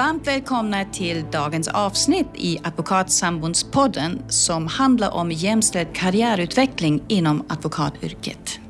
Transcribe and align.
Varmt 0.00 0.26
välkomna 0.26 0.84
till 0.84 1.24
dagens 1.32 1.68
avsnitt 1.68 2.26
i 2.34 2.58
Advokatsambundspodden 2.62 4.22
som 4.28 4.66
handlar 4.66 5.10
om 5.10 5.32
jämställd 5.32 5.88
karriärutveckling 5.92 7.02
inom 7.08 7.44
advokatyrket. 7.48 8.60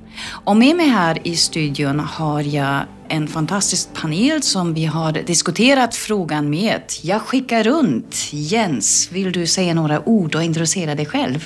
Och 0.44 0.56
med 0.56 0.76
mig 0.76 0.88
här 0.88 1.18
i 1.28 1.36
studion 1.36 2.00
har 2.00 2.40
jag 2.40 2.82
en 3.08 3.28
fantastisk 3.28 3.94
panel 3.94 4.42
som 4.42 4.74
vi 4.74 4.84
har 4.84 5.12
diskuterat 5.12 5.94
frågan 5.94 6.50
med. 6.50 6.82
Jag 7.02 7.22
skickar 7.22 7.64
runt. 7.64 8.28
Jens, 8.32 9.08
vill 9.12 9.32
du 9.32 9.46
säga 9.46 9.74
några 9.74 10.08
ord 10.08 10.34
och 10.34 10.42
introducera 10.42 10.94
dig 10.94 11.06
själv? 11.06 11.44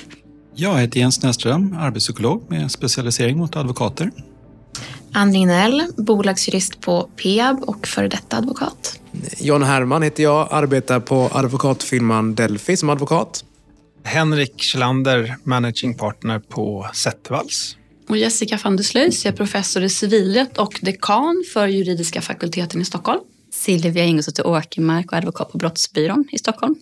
Jag 0.55 0.77
heter 0.77 0.99
Jens 0.99 1.23
Näsström, 1.23 1.77
arbetspsykolog 1.79 2.43
med 2.49 2.71
specialisering 2.71 3.37
mot 3.37 3.55
advokater. 3.55 4.11
Ann 5.15 5.33
Lignell, 5.33 5.83
bolagsjurist 5.97 6.81
på 6.81 7.09
Peab 7.15 7.63
och 7.63 7.87
före 7.87 8.07
detta 8.07 8.37
advokat. 8.37 8.99
John 9.39 9.63
Herman 9.63 10.01
heter 10.01 10.23
jag, 10.23 10.47
arbetar 10.51 10.99
på 10.99 11.29
advokatfirman 11.33 12.35
Delphi 12.35 12.77
som 12.77 12.89
advokat. 12.89 13.45
Henrik 14.03 14.61
Kjellander, 14.61 15.35
managing 15.43 15.97
partner 15.97 16.39
på 16.39 16.87
Zettervalls. 16.93 17.77
Och 18.07 18.17
Jessica 18.17 18.59
van 18.63 18.77
der 18.77 18.85
jag 18.93 19.25
är 19.25 19.31
professor 19.31 19.83
i 19.83 19.89
civilrätt 19.89 20.57
och 20.57 20.79
dekan 20.81 21.43
för 21.53 21.67
juridiska 21.67 22.21
fakulteten 22.21 22.81
i 22.81 22.85
Stockholm. 22.85 23.21
Silvia 23.53 24.03
Ingelsdotter 24.03 24.47
Åkermark 24.47 25.11
och 25.11 25.17
advokat 25.17 25.51
på 25.51 25.57
Brottsbyrån 25.57 26.25
i 26.31 26.37
Stockholm. 26.37 26.75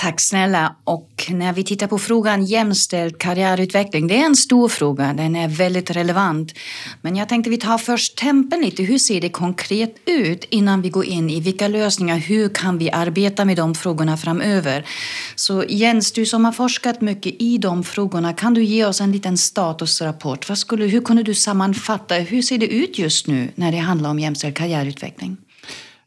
Tack 0.00 0.20
snälla. 0.20 0.76
Och 0.84 1.26
när 1.30 1.52
vi 1.52 1.64
tittar 1.64 1.86
på 1.86 1.98
frågan 1.98 2.44
jämställd 2.44 3.18
karriärutveckling, 3.18 4.06
det 4.06 4.16
är 4.16 4.26
en 4.26 4.36
stor 4.36 4.68
fråga, 4.68 5.12
den 5.12 5.36
är 5.36 5.48
väldigt 5.48 5.90
relevant. 5.90 6.52
Men 7.00 7.16
jag 7.16 7.28
tänkte 7.28 7.50
vi 7.50 7.56
tar 7.56 7.78
först 7.78 8.16
tempen 8.16 8.60
lite, 8.60 8.82
hur 8.82 8.98
ser 8.98 9.20
det 9.20 9.28
konkret 9.28 9.94
ut 10.06 10.44
innan 10.50 10.82
vi 10.82 10.90
går 10.90 11.04
in 11.04 11.30
i 11.30 11.40
vilka 11.40 11.68
lösningar, 11.68 12.16
hur 12.16 12.48
kan 12.48 12.78
vi 12.78 12.90
arbeta 12.90 13.44
med 13.44 13.56
de 13.56 13.74
frågorna 13.74 14.16
framöver? 14.16 14.86
Så 15.34 15.64
Jens, 15.68 16.12
du 16.12 16.26
som 16.26 16.44
har 16.44 16.52
forskat 16.52 17.00
mycket 17.00 17.34
i 17.38 17.58
de 17.58 17.84
frågorna, 17.84 18.32
kan 18.32 18.54
du 18.54 18.64
ge 18.64 18.84
oss 18.84 19.00
en 19.00 19.12
liten 19.12 19.36
statusrapport? 19.36 20.48
Vad 20.48 20.58
skulle, 20.58 20.84
hur 20.84 21.00
kunde 21.00 21.22
du 21.22 21.34
sammanfatta, 21.34 22.14
hur 22.14 22.42
ser 22.42 22.58
det 22.58 22.66
ut 22.66 22.98
just 22.98 23.26
nu 23.26 23.48
när 23.54 23.72
det 23.72 23.78
handlar 23.78 24.10
om 24.10 24.18
jämställd 24.18 24.56
karriärutveckling? 24.56 25.36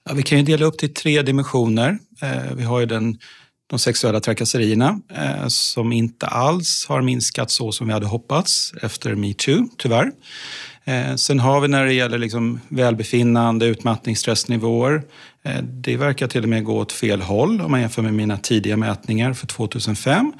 Ja, 0.06 0.14
vi 0.14 0.24
kan 0.24 0.38
ju 0.38 0.44
dela 0.44 0.66
upp 0.66 0.80
det 0.80 0.86
i 0.86 0.90
tre 0.90 1.22
dimensioner. 1.22 2.00
Eh, 2.22 2.56
vi 2.56 2.64
har 2.64 2.80
ju 2.80 2.86
den 2.86 3.18
de 3.74 3.80
sexuella 3.80 4.20
trakasserierna 4.20 5.00
eh, 5.16 5.48
som 5.48 5.94
inte 5.94 6.28
alls 6.28 6.86
har 6.90 7.02
minskat 7.02 7.52
så 7.52 7.72
som 7.72 7.88
vi 7.88 7.94
hade 7.94 8.06
hoppats 8.06 8.74
efter 8.82 9.16
metoo, 9.16 9.68
tyvärr. 9.78 10.12
Eh, 10.84 11.16
sen 11.16 11.40
har 11.40 11.62
vi 11.62 11.68
när 11.68 11.86
det 11.86 11.94
gäller 11.94 12.18
liksom 12.18 12.60
välbefinnande, 12.68 13.66
utmattning, 13.66 14.16
stressnivåer. 14.16 15.04
Eh, 15.44 15.64
det 15.64 15.98
verkar 15.98 16.28
till 16.28 16.44
och 16.44 16.50
med 16.50 16.64
gå 16.64 16.78
åt 16.78 16.92
fel 16.92 17.22
håll 17.22 17.62
om 17.62 17.72
man 17.72 17.82
jämför 17.82 18.02
med 18.02 18.14
mina 18.14 18.38
tidiga 18.38 18.78
mätningar 18.78 19.34
för 19.34 19.48
2005. 19.48 20.34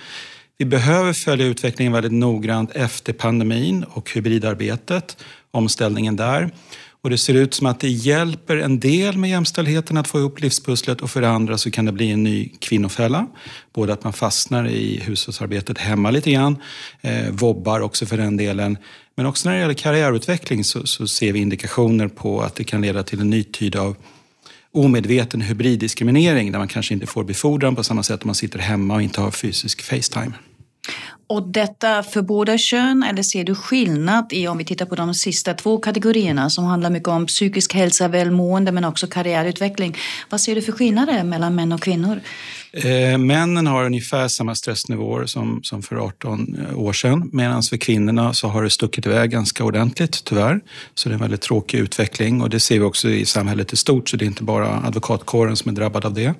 Vi 0.58 0.66
behöver 0.66 1.14
följa 1.14 1.46
utvecklingen 1.46 1.94
väldigt 1.94 2.12
noggrant 2.12 2.72
efter 2.72 3.14
pandemin 3.14 3.84
och 3.84 4.12
hybridarbetet, 4.12 5.18
omställningen 5.52 6.16
där. 6.16 6.52
Och 7.04 7.10
det 7.10 7.18
ser 7.18 7.34
ut 7.34 7.54
som 7.54 7.68
att 7.68 7.80
det 7.80 7.90
hjälper 7.90 8.58
en 8.58 8.80
del 8.80 9.18
med 9.18 9.30
jämställdheten 9.30 9.98
att 9.98 10.08
få 10.08 10.20
ihop 10.20 10.42
livspusslet 10.42 11.02
och 11.02 11.12
för 11.12 11.22
det 11.22 11.30
andra 11.30 11.58
så 11.58 11.72
kan 11.72 11.86
det 11.86 11.92
bli 11.92 12.12
en 12.12 12.24
ny 12.24 12.50
kvinnofälla. 12.60 13.28
Både 13.74 13.94
att 13.94 14.04
man 14.04 14.14
fastnar 14.14 14.68
i 14.68 15.00
hushållsarbetet 15.00 15.78
hemma 15.78 16.12
lite 16.12 16.32
grann, 16.32 16.58
eh, 17.02 17.30
vobbar 17.30 17.80
också 17.80 18.06
för 18.06 18.18
den 18.18 18.38
delen. 18.38 18.78
Men 19.16 19.26
också 19.26 19.50
när 19.50 19.56
det 19.56 19.62
gäller 19.62 19.74
karriärutveckling 19.74 20.64
så, 20.64 20.88
så 20.88 21.08
ser 21.08 21.34
vi 21.34 21.40
indikationer 21.40 22.08
på 22.08 22.42
att 22.42 22.56
det 22.56 22.64
kan 22.64 22.82
leda 22.82 23.04
till 23.04 23.22
en 23.22 23.30
ny 23.30 23.44
typ 23.44 23.76
av 23.76 23.96
omedveten 24.72 25.42
hybriddiskriminering 25.42 26.52
där 26.52 26.60
man 26.60 26.68
kanske 26.68 26.94
inte 26.94 27.06
får 27.08 27.24
befordran 27.24 27.76
på 27.76 27.84
samma 27.84 28.04
sätt 28.04 28.24
om 28.24 28.28
man 28.28 28.36
sitter 28.36 28.60
hemma 28.60 28.96
och 28.96 29.02
inte 29.02 29.22
har 29.22 29.32
fysisk 29.32 29.82
Facetime. 29.82 30.34
Och 31.28 31.48
detta 31.48 32.04
för 32.04 32.22
båda 32.22 32.58
kön 32.58 33.04
eller 33.04 33.24
ser 33.24 33.44
du 33.44 33.56
skillnad 33.56 34.34
i 34.34 34.48
om 34.48 34.58
vi 34.58 34.66
tittar 34.66 34.86
på 34.86 34.96
de 34.96 35.14
sista 35.14 35.54
två 35.54 35.78
kategorierna 35.78 36.50
som 36.50 36.66
handlar 36.66 36.90
mycket 36.90 37.08
om 37.08 37.26
psykisk 37.26 37.74
hälsa, 37.74 38.08
välmående 38.08 38.72
men 38.72 38.86
också 38.86 39.08
karriärutveckling. 39.08 39.98
Vad 40.30 40.42
ser 40.42 40.56
du 40.56 40.62
för 40.62 40.72
skillnader 40.72 41.24
mellan 41.24 41.56
män 41.56 41.72
och 41.72 41.82
kvinnor? 41.82 42.22
Eh, 42.74 43.18
männen 43.18 43.68
har 43.68 43.86
ungefär 43.86 44.28
samma 44.28 44.56
stressnivåer 44.56 45.26
som, 45.26 45.64
som 45.64 45.82
för 45.82 45.96
18 45.96 46.56
eh, 46.70 46.80
år 46.80 46.94
sedan 46.94 47.30
medan 47.34 47.64
för 47.64 47.78
kvinnorna 47.78 48.34
så 48.34 48.48
har 48.48 48.64
det 48.64 48.70
stuckit 48.70 49.06
iväg 49.06 49.32
ganska 49.32 49.64
ordentligt 49.64 50.24
tyvärr. 50.24 50.62
Så 50.96 51.10
det 51.10 51.14
är 51.14 51.16
en 51.16 51.22
väldigt 51.22 51.42
tråkig 51.42 51.80
utveckling 51.80 52.42
och 52.42 52.50
det 52.50 52.60
ser 52.60 52.80
vi 52.80 52.86
också 52.86 53.10
i 53.10 53.26
samhället 53.26 53.74
i 53.74 53.76
stort 53.76 54.10
så 54.10 54.18
det 54.18 54.26
är 54.26 54.28
inte 54.28 54.44
bara 54.44 54.84
advokatkåren 54.86 55.56
som 55.56 55.72
är 55.72 55.76
drabbad 55.76 56.06
av 56.06 56.14
det. 56.14 56.34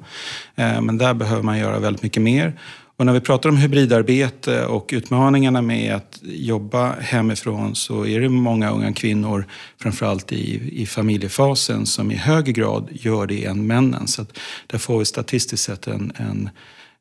Eh, 0.56 0.82
men 0.82 0.98
där 0.98 1.14
behöver 1.14 1.44
man 1.44 1.58
göra 1.58 1.80
väldigt 1.80 2.04
mycket 2.04 2.22
mer. 2.22 2.60
Och 2.98 3.06
när 3.06 3.14
vi 3.14 3.20
pratar 3.20 3.50
om 3.50 3.58
hybridarbete 3.58 4.66
och 4.66 4.90
utmaningarna 4.94 5.62
med 5.62 5.96
att 5.96 6.20
jobba 6.24 6.96
hemifrån 7.00 7.76
så 7.76 8.06
är 8.06 8.20
det 8.20 8.30
många 8.30 8.72
unga 8.72 8.94
kvinnor, 8.94 9.46
framförallt 9.82 10.32
i, 10.32 10.82
i 10.82 10.86
familjefasen, 10.86 11.86
som 11.86 12.12
i 12.12 12.16
högre 12.16 12.52
grad 12.52 12.90
gör 12.92 13.28
det 13.28 13.46
än 13.46 13.68
männen. 13.68 14.08
Så 14.08 14.22
att 14.22 14.40
där 14.68 14.78
får 14.78 15.00
vi 15.00 15.06
statistiskt 15.06 15.64
sett 15.64 15.88
en, 15.88 16.14
en 16.16 16.50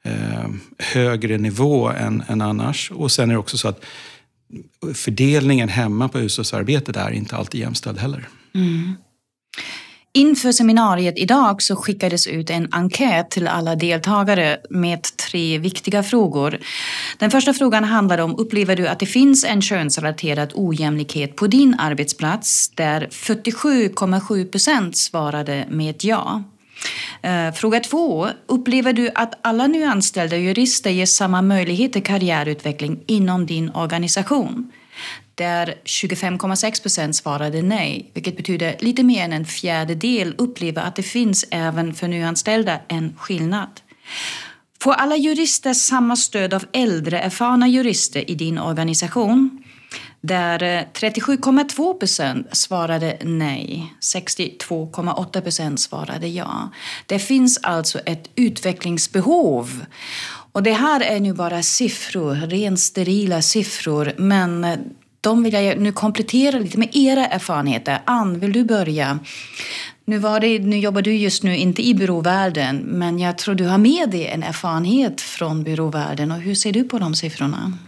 eh, 0.03 0.51
högre 0.79 1.39
nivå 1.39 1.89
än, 1.89 2.23
än 2.29 2.41
annars. 2.41 2.91
Och 2.91 3.13
sen 3.13 3.31
är 3.31 3.35
det 3.35 3.39
också 3.39 3.59
så 3.59 3.69
att 3.69 3.85
fördelningen 4.95 5.69
hemma 5.69 6.09
på 6.09 6.19
hushållsarbetet 6.19 6.97
är 6.97 7.11
inte 7.11 7.37
alltid 7.37 7.61
jämställd 7.61 7.99
heller. 7.99 8.29
Mm. 8.55 8.95
Inför 10.15 10.53
seminariet 10.53 11.19
idag 11.19 11.63
så 11.63 11.77
skickades 11.77 12.27
ut 12.27 12.51
en 12.51 12.69
enkät 12.73 13.31
till 13.31 13.49
alla 13.49 13.75
deltagare 13.75 14.59
med 14.71 15.03
tre 15.03 15.59
viktiga 15.59 16.03
frågor. 16.03 16.59
Den 17.19 17.31
första 17.31 17.55
frågan 17.55 17.85
handlade 17.85 18.23
om 18.23 18.37
upplever 18.37 18.77
du 18.77 18.89
att 18.89 18.99
det 18.99 19.07
finns 19.07 19.45
en 19.45 19.63
könsrelaterad 19.63 20.53
ojämlikhet 20.55 21.37
på 21.37 21.47
din 21.47 21.75
arbetsplats 21.79 22.71
där 22.71 23.09
47,7 23.11 24.51
procent 24.51 24.97
svarade 24.97 25.67
med 25.71 26.05
ja. 26.05 26.43
Eh, 27.23 27.53
fråga 27.53 27.81
två. 27.81 28.29
Upplever 28.47 28.93
du 28.93 29.11
att 29.15 29.39
alla 29.43 29.67
nyanställda 29.67 30.37
jurister 30.37 30.91
ges 30.91 31.17
samma 31.17 31.43
möjlighet 31.43 31.93
till 31.93 32.03
karriärutveckling 32.03 33.01
inom 33.07 33.47
din 33.47 33.71
organisation? 33.71 34.73
Där 35.35 35.75
25,6 35.85 36.83
procent 36.83 37.17
svarade 37.17 37.63
nej, 37.63 38.11
vilket 38.15 38.37
betyder 38.37 38.77
lite 38.79 39.03
mer 39.03 39.25
än 39.25 39.33
en 39.33 39.47
fjärdedel 39.47 40.35
upplever 40.39 40.83
att 40.83 40.97
det 40.97 41.03
finns 41.03 41.45
även 41.51 41.95
för 41.95 42.09
nyanställda 42.09 42.81
en 42.89 43.17
skillnad. 43.19 43.81
Får 44.83 44.93
alla 44.93 45.17
jurister 45.17 45.75
samma 45.75 46.17
stöd 46.17 46.55
av 46.55 46.65
äldre 46.73 47.21
erfarna 47.21 47.69
jurister 47.69 48.31
i 48.31 48.35
din 48.35 48.59
organisation? 48.59 49.63
Där 50.21 50.63
eh, 50.63 50.83
37,2 50.93 51.99
procent 51.99 52.57
svarade 52.57 53.19
nej, 53.23 53.95
62,8 54.01 55.41
procent 55.41 55.81
svarade 55.81 56.29
ja. 56.29 56.71
Det 57.07 57.19
finns 57.19 57.59
alltså 57.63 57.99
ett 57.99 58.31
utvecklingsbehov. 58.35 59.85
Och 60.53 60.63
det 60.63 60.73
här 60.73 61.01
är 61.01 61.21
nu 61.21 61.33
bara 61.33 61.63
siffror, 61.63 62.35
rent 62.35 62.81
sterila 62.81 63.43
siffror, 63.43 64.13
men 64.19 64.65
eh, 64.65 64.79
de 65.23 65.43
vill 65.43 65.53
jag 65.53 65.81
nu 65.81 65.93
komplettera 65.93 66.59
lite 66.59 66.79
med 66.79 66.89
era 66.93 67.27
erfarenheter. 67.27 68.03
Ann, 68.05 68.39
vill 68.39 68.53
du 68.53 68.65
börja? 68.65 69.19
Nu, 70.05 70.19
var 70.19 70.41
det, 70.41 70.59
nu 70.59 70.79
jobbar 70.79 71.03
du 71.03 71.15
just 71.15 71.43
nu 71.43 71.57
inte 71.57 71.83
i 71.83 71.95
byråvärlden, 71.95 72.77
men 72.79 73.19
jag 73.19 73.39
tror 73.39 73.55
du 73.55 73.65
har 73.65 73.79
med 73.79 74.11
dig 74.11 74.27
en 74.27 74.43
erfarenhet 74.43 75.21
från 75.21 75.65
byråvärlden. 75.65 76.33
Och 76.33 76.39
hur 76.39 76.55
ser 76.55 76.73
du 76.73 76.85
på 76.85 76.99
de 76.99 77.15
siffrorna? 77.15 77.79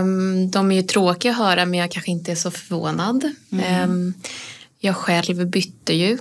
Um, 0.00 0.50
de 0.50 0.72
är 0.72 0.76
ju 0.76 0.82
tråkiga 0.82 1.32
att 1.32 1.38
höra, 1.38 1.66
men 1.66 1.80
jag 1.80 1.90
kanske 1.90 2.10
inte 2.10 2.32
är 2.32 2.36
så 2.36 2.50
förvånad. 2.50 3.30
Mm. 3.52 3.90
Um, 3.90 4.14
jag 4.80 4.96
själv 4.96 5.46
bytte 5.46 5.94
ju 5.94 6.18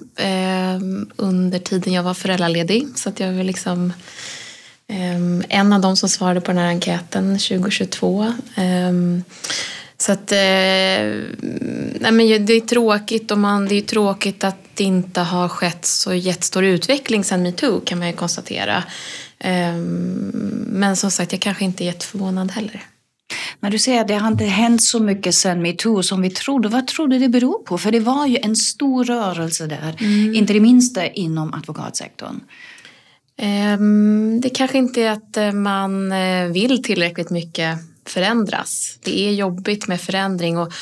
um, 0.77 1.11
under 1.15 1.59
tiden 1.59 1.93
jag 1.93 2.03
var 2.03 2.13
föräldraledig, 2.13 2.87
så 2.95 3.09
att 3.09 3.19
jag 3.19 3.33
var 3.33 3.43
liksom 3.43 3.93
Ehm, 3.93 3.93
en 5.49 5.73
av 5.73 5.81
dem 5.81 5.97
som 5.97 6.09
svarade 6.09 6.41
på 6.41 6.51
den 6.51 6.57
här 6.57 6.67
enkäten 6.67 7.39
2022. 7.39 8.33
Ehm, 8.55 9.23
så 9.97 10.11
att, 10.11 10.31
eh, 10.31 10.37
nej 11.99 12.11
men 12.11 12.45
det 12.45 12.53
är 12.53 12.67
tråkigt 12.67 13.31
och 13.31 13.37
man, 13.37 13.67
det 13.67 13.75
är 13.75 13.81
tråkigt 13.81 14.43
att 14.43 14.57
det 14.73 14.83
inte 14.83 15.21
har 15.21 15.49
skett 15.49 15.85
så 15.85 16.13
jättestor 16.13 16.63
utveckling 16.63 17.23
sedan 17.23 17.43
metoo 17.43 17.81
kan 17.85 17.99
man 17.99 18.07
ju 18.07 18.13
konstatera. 18.13 18.83
Ehm, 19.39 20.31
men 20.67 20.95
som 20.95 21.11
sagt, 21.11 21.31
jag 21.31 21.41
kanske 21.41 21.65
inte 21.65 21.83
är 21.83 21.85
jätteförvånad 21.85 22.51
heller. 22.51 22.83
När 23.59 23.69
du 23.69 23.79
säger 23.79 24.01
att 24.01 24.07
det 24.07 24.15
har 24.15 24.27
inte 24.27 24.45
hänt 24.45 24.83
så 24.83 24.99
mycket 24.99 25.35
sedan 25.35 25.61
metoo 25.61 26.03
som 26.03 26.21
vi 26.21 26.29
trodde, 26.29 26.69
vad 26.69 26.87
tror 26.87 27.07
du 27.07 27.19
det 27.19 27.29
beror 27.29 27.63
på? 27.63 27.77
För 27.77 27.91
det 27.91 27.99
var 27.99 28.27
ju 28.27 28.37
en 28.37 28.55
stor 28.55 29.03
rörelse 29.03 29.67
där, 29.67 29.95
mm. 29.99 30.35
inte 30.35 30.53
det 30.53 30.59
minsta 30.59 31.07
inom 31.07 31.53
advokatsektorn. 31.53 32.39
Ehm, 33.37 34.41
det 34.41 34.49
kanske 34.49 34.77
inte 34.77 35.01
är 35.01 35.11
att 35.11 35.37
eh, 35.37 35.51
man 35.51 36.11
eh, 36.11 36.47
vill 36.47 36.83
tillräckligt 36.83 37.29
mycket 37.29 37.79
förändras. 38.05 38.99
Det 39.03 39.27
är 39.27 39.31
jobbigt 39.31 39.87
med 39.87 40.01
förändring 40.01 40.57
och 40.57 40.73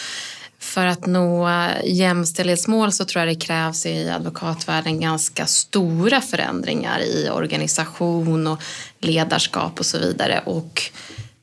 för 0.60 0.86
att 0.86 1.06
nå 1.06 1.50
jämställdhetsmål 1.84 2.92
så 2.92 3.06
tror 3.06 3.25
jag 3.25 3.36
det 3.36 3.46
krävs 3.46 3.86
i 3.86 4.10
advokatvärlden 4.10 5.00
ganska 5.00 5.46
stora 5.46 6.22
förändringar 6.22 7.00
i 7.00 7.30
organisation 7.30 8.48
och 8.48 8.62
ledarskap 9.00 9.80
och 9.80 9.86
så 9.86 10.00
vidare. 10.00 10.42
Och 10.46 10.81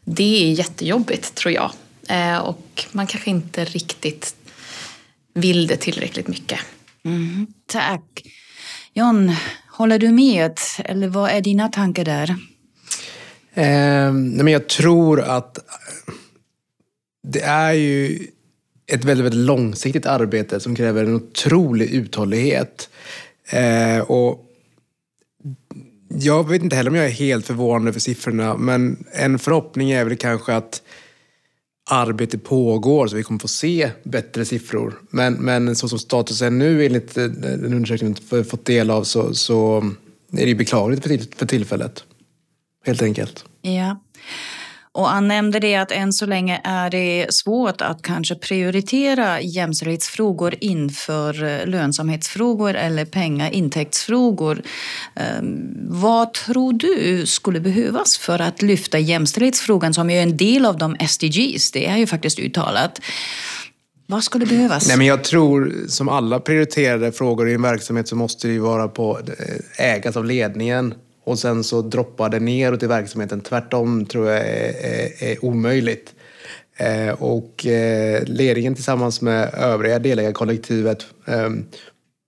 det 0.04 0.44
är 0.44 0.52
jättejobbigt 0.52 1.34
tror 1.34 1.54
jag. 1.54 1.72
Eh, 2.08 2.38
och 2.38 2.84
man 2.92 3.06
kanske 3.06 3.30
inte 3.30 3.64
riktigt 3.64 4.34
vill 5.34 5.66
det 5.66 5.76
tillräckligt 5.76 6.28
mycket. 6.28 6.60
Mm, 7.04 7.46
tack. 7.66 8.22
John, 8.94 9.36
håller 9.82 9.98
du 9.98 10.12
med? 10.12 10.58
Eller 10.84 11.08
vad 11.08 11.30
är 11.30 11.40
dina 11.40 11.68
tankar 11.68 12.04
där? 12.04 12.36
Eh, 13.54 14.12
men 14.12 14.48
jag 14.48 14.68
tror 14.68 15.20
att 15.20 15.58
det 17.22 17.40
är 17.40 17.72
ju 17.72 18.26
ett 18.86 19.04
väldigt, 19.04 19.26
väldigt 19.26 19.46
långsiktigt 19.46 20.06
arbete 20.06 20.60
som 20.60 20.76
kräver 20.76 21.04
en 21.04 21.14
otrolig 21.14 21.90
uthållighet. 21.90 22.88
Eh, 23.50 23.98
och 23.98 24.44
jag 26.08 26.48
vet 26.48 26.62
inte 26.62 26.76
heller 26.76 26.90
om 26.90 26.96
jag 26.96 27.06
är 27.06 27.10
helt 27.10 27.46
förvånad 27.46 27.88
över 27.88 28.00
siffrorna, 28.00 28.56
men 28.56 29.04
en 29.12 29.38
förhoppning 29.38 29.90
är 29.90 30.04
väl 30.04 30.16
kanske 30.16 30.54
att 30.54 30.82
arbete 31.90 32.38
pågår 32.38 33.06
så 33.06 33.16
vi 33.16 33.22
kommer 33.22 33.40
få 33.40 33.48
se 33.48 33.90
bättre 34.04 34.44
siffror. 34.44 35.00
Men, 35.10 35.34
men 35.34 35.76
så 35.76 35.88
som 35.88 35.98
status 35.98 36.42
är 36.42 36.50
nu 36.50 36.86
enligt 36.86 37.16
eh, 37.16 37.24
den 37.24 37.74
undersökningen 37.74 38.16
vi 38.30 38.44
fått 38.44 38.64
del 38.64 38.90
av 38.90 39.04
så, 39.04 39.34
så 39.34 39.84
är 40.32 40.46
det 40.46 40.54
beklagligt 40.54 41.02
för, 41.02 41.36
för 41.36 41.46
tillfället. 41.46 42.04
Helt 42.84 43.02
enkelt. 43.02 43.44
Ja. 43.62 44.00
Och 44.94 45.08
han 45.08 45.28
nämnde 45.28 45.58
det 45.58 45.74
att 45.74 45.92
än 45.92 46.12
så 46.12 46.26
länge 46.26 46.60
är 46.64 46.90
det 46.90 47.26
svårt 47.30 47.80
att 47.80 48.02
kanske 48.02 48.34
prioritera 48.34 49.40
jämställdhetsfrågor 49.40 50.54
inför 50.60 51.44
eh, 51.44 51.66
lönsamhetsfrågor 51.66 52.74
eller 52.74 53.04
pengaintäktsfrågor. 53.04 54.62
Ehm, 55.14 55.72
vad 55.88 56.32
tror 56.32 56.72
du 56.72 57.26
skulle 57.26 57.60
behövas 57.60 58.18
för 58.18 58.38
att 58.38 58.62
lyfta 58.62 58.98
jämställdhetsfrågan 58.98 59.94
som 59.94 60.10
är 60.10 60.22
en 60.22 60.36
del 60.36 60.66
av 60.66 60.78
de 60.78 60.96
SDGs? 61.08 61.70
Det 61.70 61.86
är 61.86 61.96
ju 61.96 62.06
faktiskt 62.06 62.38
uttalat. 62.38 63.00
Vad 64.06 64.24
skulle 64.24 64.46
behövas? 64.46 64.88
Nej, 64.88 64.96
men 64.96 65.06
jag 65.06 65.24
tror, 65.24 65.74
som 65.88 66.08
alla 66.08 66.40
prioriterade 66.40 67.12
frågor 67.12 67.48
i 67.48 67.54
en 67.54 67.62
verksamhet 67.62 68.08
så 68.08 68.16
måste 68.16 68.46
det 68.46 68.52
ju 68.52 68.58
vara 68.60 68.88
på 68.88 69.20
eh, 69.78 69.86
ägas 69.86 70.16
av 70.16 70.24
ledningen 70.24 70.94
och 71.24 71.38
sen 71.38 71.64
så 71.64 71.82
droppar 71.82 72.28
det 72.28 72.40
neråt 72.40 72.82
i 72.82 72.86
verksamheten. 72.86 73.40
Tvärtom 73.40 74.06
tror 74.06 74.28
jag 74.28 74.38
är, 74.38 74.74
är, 74.84 75.24
är 75.24 75.44
omöjligt. 75.44 76.14
Eh, 76.76 77.08
och 77.08 77.66
eh, 77.66 78.24
ledningen 78.24 78.74
tillsammans 78.74 79.20
med 79.20 79.54
övriga 79.54 79.98
delägarkollektivet 79.98 81.06
eh, 81.26 81.50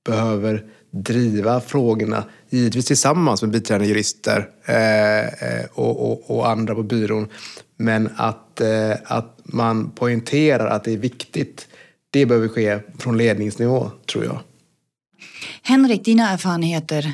behöver 0.07 0.65
driva 0.91 1.61
frågorna, 1.61 2.25
givetvis 2.51 2.87
tillsammans 2.87 3.43
med 3.43 3.51
biträdande 3.51 3.89
jurister 3.89 4.49
eh, 4.65 5.25
eh, 5.25 5.65
och, 5.73 6.11
och, 6.11 6.31
och, 6.31 6.49
andra 6.49 6.75
på 6.75 6.83
byrån. 6.83 7.29
Men 7.77 8.09
att, 8.17 8.61
eh, 8.61 8.93
att 9.05 9.41
man 9.45 9.91
poängterar 9.91 10.67
att 10.67 10.85
det 10.85 10.93
är 10.93 10.99
viktigt, 10.99 11.69
det 12.11 12.27
behöver 12.27 12.49
ske 12.49 12.79
från 12.99 13.19
ledningsnivå, 13.19 13.91
tror 14.13 14.25
jag. 14.25 14.41
Henrik, 15.63 16.05
dina 16.05 16.31
erfarenheter? 16.31 17.13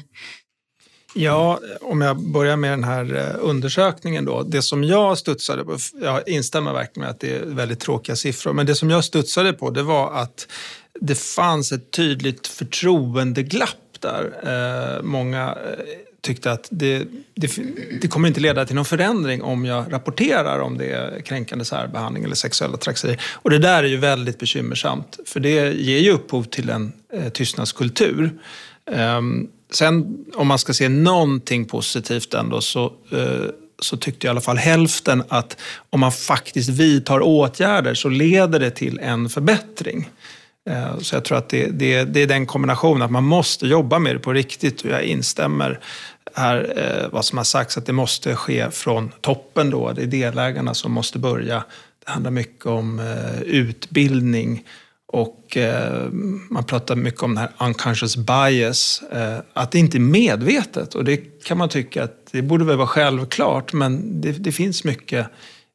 Ja, 1.14 1.60
om 1.80 2.00
jag 2.00 2.16
börjar 2.16 2.56
med 2.56 2.70
den 2.70 2.84
här 2.84 3.16
eh, 3.16 3.48
undersökningen 3.48 4.24
då. 4.24 4.42
Det 4.42 4.62
som 4.62 4.84
jag 4.84 5.18
studsade 5.18 5.64
på, 5.64 5.76
jag 6.02 6.28
instämmer 6.28 6.72
verkligen 6.72 7.04
med 7.04 7.10
att 7.10 7.20
det 7.20 7.36
är 7.36 7.44
väldigt 7.44 7.80
tråkiga 7.80 8.16
siffror, 8.16 8.52
men 8.52 8.66
det 8.66 8.74
som 8.74 8.90
jag 8.90 9.04
studsade 9.04 9.52
på 9.52 9.70
det 9.70 9.82
var 9.82 10.12
att 10.12 10.48
det 11.00 11.18
fanns 11.18 11.72
ett 11.72 11.90
tydligt 11.90 12.46
förtroendeglapp 12.46 13.70
där. 14.00 14.32
Eh, 14.42 15.02
många 15.02 15.48
eh, 15.48 15.84
tyckte 16.20 16.52
att 16.52 16.68
det, 16.70 17.06
det, 17.34 17.50
det, 18.00 18.08
kommer 18.08 18.28
inte 18.28 18.40
leda 18.40 18.66
till 18.66 18.74
någon 18.74 18.84
förändring 18.84 19.42
om 19.42 19.64
jag 19.64 19.92
rapporterar 19.92 20.58
om 20.58 20.78
det 20.78 20.86
är 20.86 21.20
kränkande 21.20 21.64
särbehandling 21.64 22.24
eller 22.24 22.34
sexuella 22.34 22.76
trakasserier. 22.76 23.20
Och 23.32 23.50
det 23.50 23.58
där 23.58 23.82
är 23.82 23.88
ju 23.88 23.96
väldigt 23.96 24.38
bekymmersamt, 24.38 25.18
för 25.26 25.40
det 25.40 25.72
ger 25.72 25.98
ju 25.98 26.10
upphov 26.10 26.42
till 26.44 26.70
en 26.70 26.92
eh, 27.12 27.28
tystnadskultur. 27.28 28.30
Um, 28.86 29.50
Sen 29.70 30.24
om 30.34 30.46
man 30.46 30.58
ska 30.58 30.74
se 30.74 30.88
någonting 30.88 31.64
positivt 31.64 32.34
ändå 32.34 32.60
så, 32.60 32.84
eh, 33.12 33.50
så 33.78 33.96
tyckte 33.96 34.26
i 34.26 34.30
alla 34.30 34.40
fall 34.40 34.56
hälften 34.56 35.22
att 35.28 35.56
om 35.90 36.00
man 36.00 36.12
faktiskt 36.12 36.68
vidtar 36.68 37.20
åtgärder 37.20 37.94
så 37.94 38.08
leder 38.08 38.60
det 38.60 38.70
till 38.70 38.98
en 38.98 39.28
förbättring. 39.28 40.10
Eh, 40.70 40.98
så 40.98 41.14
jag 41.16 41.24
tror 41.24 41.38
att 41.38 41.48
det, 41.48 41.66
det, 41.66 42.04
det 42.04 42.22
är 42.22 42.26
den 42.26 42.46
kombinationen, 42.46 43.02
att 43.02 43.10
man 43.10 43.24
måste 43.24 43.66
jobba 43.66 43.98
med 43.98 44.14
det 44.14 44.18
på 44.18 44.32
riktigt. 44.32 44.82
Och 44.82 44.90
jag 44.90 45.02
instämmer 45.02 45.80
här 46.34 46.72
eh, 46.76 47.08
vad 47.12 47.24
som 47.24 47.38
har 47.38 47.44
sagts, 47.44 47.78
att 47.78 47.86
det 47.86 47.92
måste 47.92 48.36
ske 48.36 48.70
från 48.70 49.12
toppen 49.20 49.70
då. 49.70 49.92
Det 49.92 50.02
är 50.02 50.06
delägarna 50.06 50.74
som 50.74 50.92
måste 50.92 51.18
börja. 51.18 51.64
Det 52.04 52.10
handlar 52.10 52.30
mycket 52.30 52.66
om 52.66 53.00
utbildning 53.44 54.64
och 55.12 55.56
eh, 55.56 56.08
man 56.50 56.64
pratar 56.64 56.96
mycket 56.96 57.22
om 57.22 57.34
den 57.34 57.38
här 57.38 57.66
unconscious 57.66 58.16
bias, 58.16 59.02
eh, 59.12 59.38
att 59.52 59.70
det 59.70 59.78
inte 59.78 59.96
är 59.96 60.00
medvetet. 60.00 60.94
Och 60.94 61.04
det 61.04 61.16
kan 61.44 61.58
man 61.58 61.68
tycka 61.68 62.04
att 62.04 62.28
det 62.32 62.42
borde 62.42 62.64
väl 62.64 62.76
vara 62.76 62.86
självklart, 62.86 63.72
men 63.72 64.20
det, 64.20 64.32
det 64.32 64.52
finns 64.52 64.84
mycket 64.84 65.26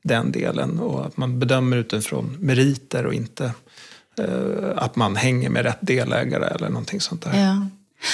den 0.03 0.31
delen. 0.31 0.79
Och 0.79 1.05
att 1.05 1.17
man 1.17 1.39
bedömer 1.39 1.77
utifrån 1.77 2.37
meriter 2.39 3.05
och 3.05 3.13
inte 3.13 3.51
eh, 4.19 4.69
att 4.75 4.95
man 4.95 5.15
hänger 5.15 5.49
med 5.49 5.63
rätt 5.63 5.79
delägare 5.81 6.45
eller 6.45 6.69
någonting 6.69 7.01
sånt 7.01 7.21
där. 7.21 7.39
Ja. 7.39 7.67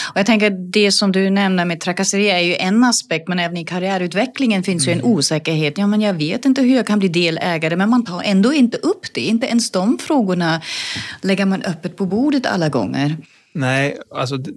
Och 0.09 0.19
jag 0.19 0.25
tänker 0.25 0.49
det 0.49 0.91
som 0.91 1.11
du 1.11 1.29
nämner 1.29 1.65
med 1.65 1.79
trakasserier 1.79 2.35
är 2.35 2.39
ju 2.39 2.55
en 2.55 2.83
aspekt 2.83 3.27
men 3.27 3.39
även 3.39 3.57
i 3.57 3.65
karriärutvecklingen 3.65 4.63
finns 4.63 4.87
mm. 4.87 4.97
ju 4.97 4.99
en 4.99 5.05
mm. 5.05 5.17
osäkerhet. 5.17 5.77
Ja 5.77 5.87
men 5.87 6.01
jag 6.01 6.13
vet 6.13 6.45
inte 6.45 6.61
hur 6.61 6.75
jag 6.75 6.87
kan 6.87 6.99
bli 6.99 7.07
delägare 7.07 7.75
men 7.75 7.89
man 7.89 8.05
tar 8.05 8.21
ändå 8.21 8.53
inte 8.53 8.77
upp 8.77 9.13
det. 9.13 9.21
Inte 9.21 9.47
ens 9.47 9.71
de 9.71 9.97
frågorna 9.97 10.61
lägger 11.21 11.45
man 11.45 11.61
öppet 11.61 11.97
på 11.97 12.05
bordet 12.05 12.45
alla 12.45 12.69
gånger. 12.69 13.17
Nej, 13.53 13.97
alltså 14.09 14.37
det, 14.37 14.51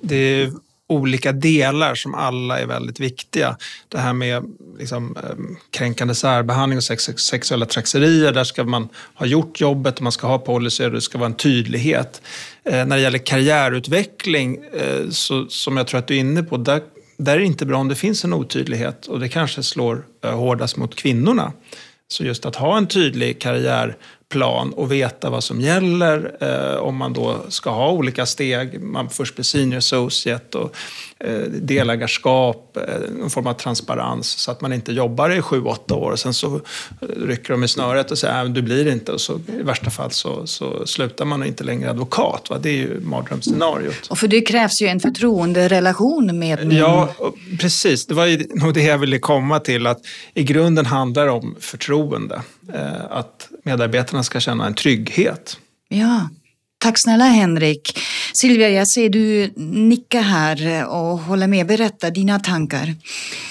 det 0.00 0.50
olika 0.92 1.32
delar 1.32 1.94
som 1.94 2.14
alla 2.14 2.60
är 2.60 2.66
väldigt 2.66 3.00
viktiga. 3.00 3.56
Det 3.88 3.98
här 3.98 4.12
med 4.12 4.44
liksom, 4.78 5.16
ehm, 5.16 5.56
kränkande 5.70 6.14
särbehandling 6.14 6.76
och 6.76 6.84
sex, 6.84 7.04
sexuella 7.04 7.66
trakasserier, 7.66 8.32
där 8.32 8.44
ska 8.44 8.64
man 8.64 8.88
ha 9.14 9.26
gjort 9.26 9.60
jobbet, 9.60 10.00
man 10.00 10.12
ska 10.12 10.26
ha 10.26 10.38
policy 10.38 10.84
och 10.84 10.90
det 10.90 11.00
ska 11.00 11.18
vara 11.18 11.26
en 11.26 11.36
tydlighet. 11.36 12.22
Eh, 12.64 12.86
när 12.86 12.96
det 12.96 13.02
gäller 13.02 13.18
karriärutveckling, 13.18 14.64
eh, 14.72 15.10
så, 15.10 15.46
som 15.48 15.76
jag 15.76 15.86
tror 15.86 15.98
att 15.98 16.06
du 16.06 16.16
är 16.16 16.20
inne 16.20 16.42
på, 16.42 16.56
där, 16.56 16.82
där 17.16 17.34
är 17.34 17.38
det 17.38 17.44
inte 17.44 17.66
bra 17.66 17.78
om 17.78 17.88
det 17.88 17.94
finns 17.94 18.24
en 18.24 18.32
otydlighet 18.32 19.06
och 19.06 19.20
det 19.20 19.28
kanske 19.28 19.62
slår 19.62 20.04
eh, 20.24 20.38
hårdast 20.38 20.76
mot 20.76 20.94
kvinnorna. 20.94 21.52
Så 22.08 22.24
just 22.24 22.46
att 22.46 22.56
ha 22.56 22.78
en 22.78 22.86
tydlig 22.86 23.40
karriärplan 23.40 24.72
och 24.72 24.92
veta 24.92 25.30
vad 25.30 25.44
som 25.44 25.60
gäller 25.60 26.36
eh, 26.40 26.76
om 26.76 26.96
man 26.96 27.12
då 27.12 27.36
ska 27.48 27.70
ha 27.70 27.90
olika 27.90 28.26
steg. 28.26 28.82
Man 28.82 29.10
först 29.10 29.34
blir 29.34 29.44
senior 29.44 29.78
associate 29.78 30.58
och 30.58 30.76
delägarskap, 31.48 32.76
eh, 32.76 33.10
någon 33.18 33.30
form 33.30 33.46
av 33.46 33.54
transparens 33.54 34.28
så 34.28 34.50
att 34.50 34.60
man 34.60 34.72
inte 34.72 34.92
jobbar 34.92 35.30
i 35.30 35.42
sju, 35.42 35.62
åtta 35.62 35.94
år 35.94 36.10
och 36.10 36.18
sen 36.18 36.34
så 36.34 36.60
rycker 37.16 37.52
de 37.52 37.64
i 37.64 37.68
snöret 37.68 38.10
och 38.10 38.18
säger 38.18 38.44
att 38.44 38.54
du 38.54 38.62
blir 38.62 38.92
inte 38.92 39.12
och 39.12 39.20
så 39.20 39.40
i 39.58 39.62
värsta 39.62 39.90
fall 39.90 40.10
så, 40.10 40.46
så 40.46 40.86
slutar 40.86 41.24
man 41.24 41.40
och 41.40 41.46
inte 41.46 41.64
längre 41.64 41.90
advokat. 41.90 42.50
Va? 42.50 42.58
Det 42.58 42.68
är 42.68 42.76
ju 42.76 43.00
mardrömsscenariot. 43.00 44.06
Och 44.10 44.18
för 44.18 44.28
det 44.28 44.40
krävs 44.40 44.82
ju 44.82 44.86
en 44.86 45.00
förtroenderelation 45.00 46.38
med... 46.38 46.72
Ja, 46.72 47.14
precis. 47.60 48.06
Det 48.06 48.14
var 48.14 48.58
nog 48.64 48.74
det 48.74 48.82
jag 48.82 48.98
ville 48.98 49.18
komma 49.18 49.60
till 49.60 49.86
att 49.86 50.00
i 50.34 50.42
grunden 50.42 50.86
handlar 50.86 51.24
det 51.24 51.32
om 51.32 51.56
förtroende. 51.60 52.42
Eh, 52.74 53.04
att 53.10 53.48
medarbetarna 53.64 54.22
ska 54.22 54.40
känna 54.40 54.66
en 54.66 54.74
trygghet. 54.74 55.56
Ja. 55.88 56.28
Tack 56.82 56.98
snälla 56.98 57.24
Henrik. 57.24 57.98
Silvia, 58.32 58.70
jag 58.70 58.88
ser 58.88 59.08
du 59.08 59.52
nicka 59.56 60.20
här 60.20 60.86
och 60.88 61.18
håller 61.18 61.46
med. 61.46 61.66
Berätta 61.66 62.10
dina 62.10 62.38
tankar. 62.38 62.94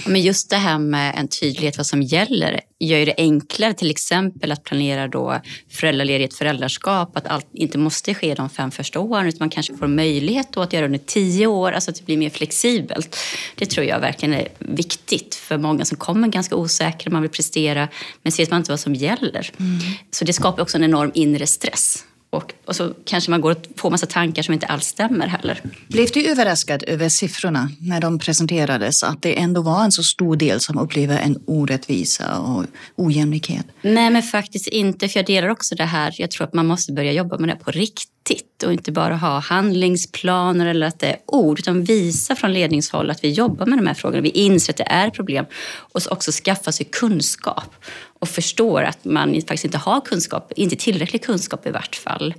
Men 0.05 0.21
just 0.21 0.49
det 0.49 0.55
här 0.55 0.79
med 0.79 1.15
en 1.17 1.27
tydlighet 1.27 1.77
vad 1.77 1.85
som 1.85 2.01
gäller 2.01 2.61
gör 2.79 3.05
det 3.05 3.13
enklare 3.17 3.73
till 3.73 3.91
exempel 3.91 4.51
att 4.51 4.63
planera 4.63 5.07
då 5.07 5.41
föräldraledighet, 5.71 6.33
föräldraskap, 6.33 7.17
att 7.17 7.27
allt 7.27 7.47
inte 7.53 7.77
måste 7.77 8.13
ske 8.13 8.33
de 8.33 8.49
fem 8.49 8.71
första 8.71 8.99
åren 8.99 9.27
utan 9.27 9.37
man 9.39 9.49
kanske 9.49 9.77
får 9.77 9.87
möjlighet 9.87 10.57
att 10.57 10.73
göra 10.73 10.81
det 10.81 10.85
under 10.85 11.05
tio 11.05 11.47
år, 11.47 11.71
alltså 11.71 11.91
att 11.91 11.97
det 11.97 12.05
blir 12.05 12.17
mer 12.17 12.29
flexibelt. 12.29 13.17
Det 13.55 13.65
tror 13.65 13.85
jag 13.85 13.99
verkligen 13.99 14.33
är 14.33 14.47
viktigt 14.59 15.35
för 15.35 15.57
många 15.57 15.85
som 15.85 15.97
kommer 15.97 16.27
ganska 16.27 16.55
osäkra, 16.55 17.11
man 17.11 17.21
vill 17.21 17.31
prestera 17.31 17.87
men 18.23 18.31
ser 18.31 18.47
man 18.49 18.57
inte 18.57 18.71
vad 18.71 18.79
som 18.79 18.95
gäller. 18.95 19.51
Mm. 19.59 19.79
Så 20.11 20.25
det 20.25 20.33
skapar 20.33 20.61
också 20.63 20.77
en 20.77 20.83
enorm 20.83 21.11
inre 21.13 21.47
stress 21.47 22.05
Och, 22.31 22.53
och 22.65 22.75
så 22.75 22.93
kanske 23.05 23.31
man 23.31 23.41
går 23.41 23.51
och 23.51 23.57
får 23.75 23.89
massa 23.89 24.05
tankar 24.05 24.43
som 24.43 24.53
inte 24.53 24.65
alls 24.65 24.85
stämmer 24.85 25.27
heller. 25.27 25.61
Blev 25.87 26.07
du 26.13 26.31
överraskad 26.31 26.83
över 26.87 27.09
siffrorna 27.09 27.69
när 27.79 28.01
de 28.01 28.19
presenterades? 28.19 29.03
Att 29.03 29.21
det 29.21 29.39
ändå 29.39 29.61
var 29.61 29.83
en 29.83 29.91
så 29.91 30.03
stor 30.03 30.35
del 30.35 30.59
som 30.59 30.77
upplever 30.77 31.19
en 31.19 31.43
orättvisa 31.45 32.39
och 32.39 32.65
ojämlikhet? 32.95 33.65
Nej, 33.81 34.09
men 34.09 34.23
faktiskt 34.23 34.67
inte. 34.67 35.07
För 35.07 35.19
jag 35.19 35.25
delar 35.25 35.47
också 35.47 35.75
det 35.75 35.85
här. 35.85 36.15
Jag 36.17 36.31
tror 36.31 36.47
att 36.47 36.53
man 36.53 36.67
måste 36.67 36.93
börja 36.93 37.11
jobba 37.11 37.37
med 37.37 37.49
det 37.49 37.55
på 37.55 37.71
riktigt 37.71 38.63
och 38.65 38.73
inte 38.73 38.91
bara 38.91 39.15
ha 39.15 39.39
handlingsplaner 39.39 40.65
eller 40.65 40.87
att 40.87 40.99
det 40.99 41.07
är 41.07 41.17
ord, 41.25 41.59
utan 41.59 41.83
visa 41.83 42.35
från 42.35 42.53
ledningshåll 42.53 43.09
att 43.09 43.23
vi 43.23 43.31
jobbar 43.31 43.65
med 43.65 43.79
de 43.79 43.87
här 43.87 43.93
frågorna. 43.93 44.21
Vi 44.21 44.29
inser 44.29 44.73
att 44.73 44.77
det 44.77 44.87
är 44.89 45.09
problem 45.09 45.45
och 45.73 46.01
också 46.09 46.31
skaffa 46.31 46.71
sig 46.71 46.85
kunskap 46.91 47.75
och 48.21 48.29
förstår 48.29 48.83
att 48.83 49.05
man 49.05 49.33
faktiskt 49.33 49.65
inte 49.65 49.77
har 49.77 50.01
kunskap, 50.01 50.51
inte 50.55 50.75
tillräcklig 50.75 51.23
kunskap 51.23 51.67
i 51.67 51.71
vart 51.71 51.95
fall. 51.95 52.33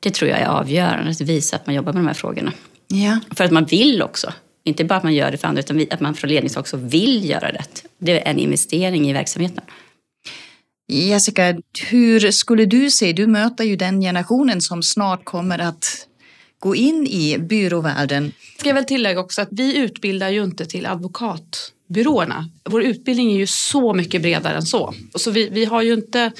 Det 0.00 0.10
tror 0.10 0.30
jag 0.30 0.40
är 0.40 0.46
avgörande, 0.46 1.10
att 1.10 1.20
visa 1.20 1.56
att 1.56 1.66
man 1.66 1.74
jobbar 1.74 1.92
med 1.92 2.02
de 2.02 2.06
här 2.06 2.14
frågorna. 2.14 2.52
Ja. 2.88 3.20
För 3.36 3.44
att 3.44 3.50
man 3.50 3.64
vill 3.64 4.02
också. 4.02 4.32
Inte 4.64 4.84
bara 4.84 4.96
att 4.96 5.02
man 5.02 5.14
gör 5.14 5.30
det 5.30 5.38
för 5.38 5.48
andra, 5.48 5.60
utan 5.60 5.86
att 5.90 6.00
man 6.00 6.14
från 6.14 6.30
ledningshåll 6.30 6.60
också 6.60 6.76
vill 6.76 7.30
göra 7.30 7.52
det. 7.52 7.64
Det 7.98 8.26
är 8.26 8.30
en 8.30 8.38
investering 8.38 9.10
i 9.10 9.12
verksamheten. 9.12 9.64
Jessica, 10.92 11.56
hur 11.88 12.30
skulle 12.30 12.64
du 12.64 12.90
se, 12.90 13.12
du 13.12 13.26
möter 13.26 13.64
ju 13.64 13.76
den 13.76 14.00
generationen 14.00 14.60
som 14.60 14.82
snart 14.82 15.24
kommer 15.24 15.58
att 15.58 16.06
gå 16.58 16.76
in 16.76 17.06
i 17.06 17.38
byråvärlden. 17.38 18.32
Ska 18.58 18.68
jag 18.68 18.74
väl 18.74 18.84
tillägga 18.84 19.20
också 19.20 19.42
att 19.42 19.48
vi 19.50 19.76
utbildar 19.76 20.28
ju 20.28 20.44
inte 20.44 20.66
till 20.66 20.86
advokatbyråerna. 21.88 22.48
Vår 22.64 22.82
utbildning 22.82 23.32
är 23.32 23.38
ju 23.38 23.46
så 23.46 23.94
mycket 23.94 24.22
bredare 24.22 24.56
än 24.56 24.66
så. 24.66 24.94
Så 25.14 25.30
vi, 25.30 25.48
vi 25.48 25.64
har 25.64 25.82
ju 25.82 25.94
inte 25.94 26.32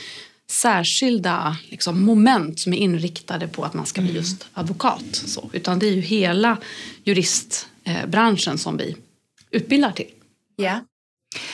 särskilda 0.51 1.57
liksom, 1.71 2.05
moment 2.05 2.61
som 2.61 2.73
är 2.73 2.77
inriktade 2.77 3.49
på 3.49 3.65
att 3.65 3.75
man 3.75 3.87
ska 3.87 4.01
bli 4.01 4.13
just 4.13 4.47
advokat. 4.55 5.05
Så, 5.13 5.51
utan 5.53 5.79
det 5.79 5.87
är 5.87 5.93
ju 5.93 6.01
hela 6.01 6.59
juristbranschen 7.05 8.59
som 8.59 8.77
vi 8.77 8.97
utbildar 9.51 9.93
till. 9.93 10.11
Ja. 10.57 10.81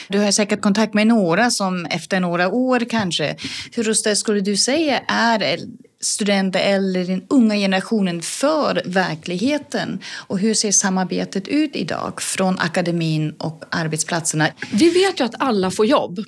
Du 0.09 0.19
har 0.19 0.31
säkert 0.31 0.61
kontakt 0.61 0.93
med 0.93 1.07
några 1.07 1.51
som 1.51 1.85
efter 1.85 2.19
några 2.19 2.47
år 2.47 2.85
kanske. 2.89 3.35
Hur 3.75 4.15
skulle 4.15 4.41
du 4.41 4.57
säga 4.57 4.99
är 5.07 5.59
studenter 6.05 6.59
eller 6.59 7.05
den 7.05 7.23
unga 7.27 7.55
generationen 7.55 8.21
för 8.21 8.81
verkligheten? 8.85 9.99
Och 10.15 10.39
hur 10.39 10.53
ser 10.53 10.71
samarbetet 10.71 11.47
ut 11.47 11.75
idag 11.75 12.21
från 12.21 12.59
akademin 12.59 13.35
och 13.37 13.63
arbetsplatserna? 13.69 14.47
Vi 14.71 14.89
vet 14.89 15.19
ju 15.19 15.23
att 15.23 15.35
alla 15.39 15.71
får 15.71 15.85
jobb. 15.85 16.19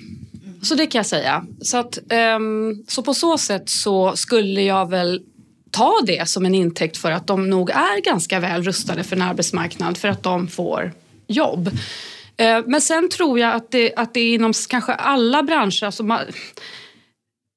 Så 0.62 0.74
det 0.74 0.86
kan 0.86 0.98
jag 0.98 1.06
säga. 1.06 1.44
Så, 1.60 1.76
att, 1.76 1.98
um, 2.36 2.84
så 2.88 3.02
på 3.02 3.14
så 3.14 3.38
sätt 3.38 3.70
så 3.70 4.16
skulle 4.16 4.62
jag 4.62 4.90
väl 4.90 5.22
ta 5.70 6.00
det 6.06 6.28
som 6.28 6.46
en 6.46 6.54
intäkt 6.54 6.96
för 6.96 7.10
att 7.10 7.26
de 7.26 7.50
nog 7.50 7.70
är 7.70 8.00
ganska 8.00 8.40
väl 8.40 8.62
rustade 8.62 9.04
för 9.04 9.16
en 9.16 9.22
arbetsmarknad 9.22 9.98
för 9.98 10.08
att 10.08 10.22
de 10.22 10.48
får 10.48 10.92
jobb. 11.26 11.68
Uh, 11.68 12.66
men 12.66 12.80
sen 12.80 13.08
tror 13.08 13.38
jag 13.38 13.54
att 13.54 13.70
det, 13.70 13.94
att 13.96 14.14
det 14.14 14.20
är 14.20 14.34
inom 14.34 14.52
kanske 14.68 14.92
alla 14.92 15.42
branscher, 15.42 15.84
alltså 15.84 16.02
man, 16.02 16.20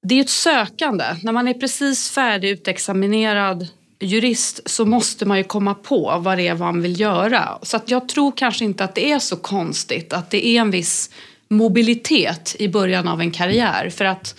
det 0.01 0.15
är 0.15 0.21
ett 0.21 0.29
sökande. 0.29 1.05
När 1.23 1.31
man 1.31 1.47
är 1.47 1.53
precis 1.53 2.09
färdig 2.09 2.49
utexaminerad 2.49 3.67
jurist 3.99 4.59
så 4.65 4.85
måste 4.85 5.25
man 5.25 5.37
ju 5.37 5.43
komma 5.43 5.73
på 5.73 6.17
vad 6.19 6.37
det 6.37 6.47
är 6.47 6.55
man 6.55 6.81
vill 6.81 6.99
göra. 6.99 7.57
Så 7.61 7.77
att 7.77 7.91
jag 7.91 8.09
tror 8.09 8.31
kanske 8.35 8.65
inte 8.65 8.83
att 8.83 8.95
det 8.95 9.11
är 9.11 9.19
så 9.19 9.35
konstigt 9.35 10.13
att 10.13 10.29
det 10.29 10.47
är 10.47 10.61
en 10.61 10.71
viss 10.71 11.09
mobilitet 11.47 12.55
i 12.59 12.67
början 12.67 13.07
av 13.07 13.21
en 13.21 13.31
karriär. 13.31 13.89
För 13.89 14.05
att 14.05 14.35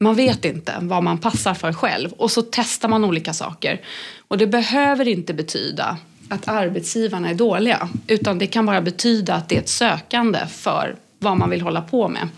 man 0.00 0.14
vet 0.14 0.44
inte 0.44 0.74
vad 0.80 1.02
man 1.02 1.18
passar 1.18 1.54
för 1.54 1.72
själv 1.72 2.12
och 2.12 2.30
så 2.30 2.42
testar 2.42 2.88
man 2.88 3.04
olika 3.04 3.32
saker. 3.32 3.80
Och 4.28 4.38
det 4.38 4.46
behöver 4.46 5.08
inte 5.08 5.34
betyda 5.34 5.96
att 6.28 6.48
arbetsgivarna 6.48 7.30
är 7.30 7.34
dåliga 7.34 7.88
utan 8.06 8.38
det 8.38 8.46
kan 8.46 8.66
bara 8.66 8.80
betyda 8.80 9.34
att 9.34 9.48
det 9.48 9.56
är 9.56 9.60
ett 9.60 9.68
sökande 9.68 10.38
för 10.46 10.96
vad 11.18 11.36
man 11.36 11.50
vill 11.50 11.60
hålla 11.60 11.80
på 11.80 12.08
med. 12.08 12.28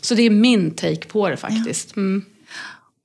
Så 0.00 0.14
det 0.14 0.22
är 0.22 0.30
min 0.30 0.70
take 0.70 1.06
på 1.08 1.28
det 1.28 1.36
faktiskt. 1.36 1.96
Mm. 1.96 2.24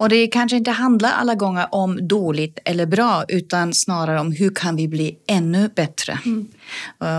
Och 0.02 0.10
det 0.10 0.28
kanske 0.28 0.58
inte 0.58 0.72
handlar 0.72 1.12
alla 1.12 1.36
gånger 1.36 1.68
om 1.72 2.08
dåligt 2.08 2.60
eller 2.66 2.86
bra 2.86 3.24
utan 3.28 3.74
snarare 3.74 4.20
om 4.20 4.32
hur 4.32 4.56
kan 4.56 4.76
vi 4.76 4.88
bli 4.88 5.18
ännu 5.28 5.70
bättre. 5.76 6.20
Mm. 6.26 6.48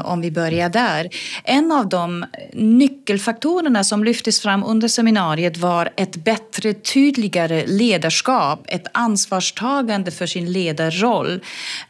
Om 0.04 0.20
vi 0.20 0.30
börjar 0.30 0.68
där. 0.68 1.08
En 1.44 1.72
av 1.72 1.88
de 1.88 2.24
nyckelfaktorerna 2.52 3.84
som 3.84 4.04
lyftes 4.04 4.40
fram 4.40 4.64
under 4.64 4.88
seminariet 4.88 5.56
var 5.56 5.90
ett 5.96 6.16
bättre, 6.16 6.74
tydligare 6.74 7.66
ledarskap, 7.66 8.64
ett 8.68 8.86
ansvarstagande 8.92 10.10
för 10.10 10.26
sin 10.26 10.52
ledarroll 10.52 11.40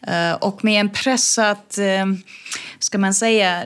eh, 0.07 0.33
och 0.33 0.65
med 0.65 0.81
en 0.81 0.91
pressat, 0.91 1.79
eh, 1.79 2.07
ska 2.79 2.99
man 2.99 3.15
säga, 3.15 3.65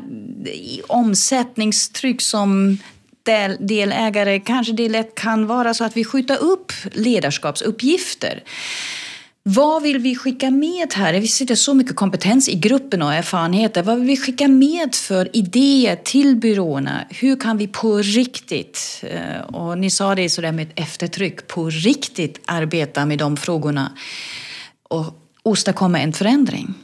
omsättningstryck 0.88 2.22
som 2.22 2.78
del, 3.26 3.56
delägare 3.60 4.40
kanske 4.40 4.72
det 4.72 4.88
lätt 4.88 5.14
kan 5.14 5.46
vara 5.46 5.74
så 5.74 5.84
att 5.84 5.96
vi 5.96 6.04
skjuter 6.04 6.42
upp 6.42 6.72
ledarskapsuppgifter. 6.92 8.42
Vad 9.48 9.82
vill 9.82 9.98
vi 9.98 10.16
skicka 10.16 10.50
med 10.50 10.92
här? 10.94 11.20
Vi 11.20 11.28
sitter 11.28 11.54
så 11.54 11.74
mycket 11.74 11.96
kompetens 11.96 12.48
i 12.48 12.54
gruppen 12.54 13.02
och 13.02 13.14
erfarenheter. 13.14 13.82
Vad 13.82 13.98
vill 13.98 14.06
vi 14.06 14.16
skicka 14.16 14.48
med 14.48 14.94
för 14.94 15.36
idéer 15.36 15.96
till 15.96 16.36
byråerna? 16.36 17.04
Hur 17.10 17.36
kan 17.36 17.58
vi 17.58 17.68
på 17.68 17.96
riktigt, 17.96 19.02
eh, 19.02 19.40
och 19.40 19.78
ni 19.78 19.90
sa 19.90 20.14
det 20.14 20.28
sådär 20.28 20.52
med 20.52 20.72
eftertryck, 20.74 21.46
på 21.46 21.70
riktigt 21.70 22.40
arbeta 22.46 23.06
med 23.06 23.18
de 23.18 23.36
frågorna 23.36 23.92
och 24.88 25.04
åstadkomma 25.42 26.00
en 26.00 26.12
förändring? 26.12 26.74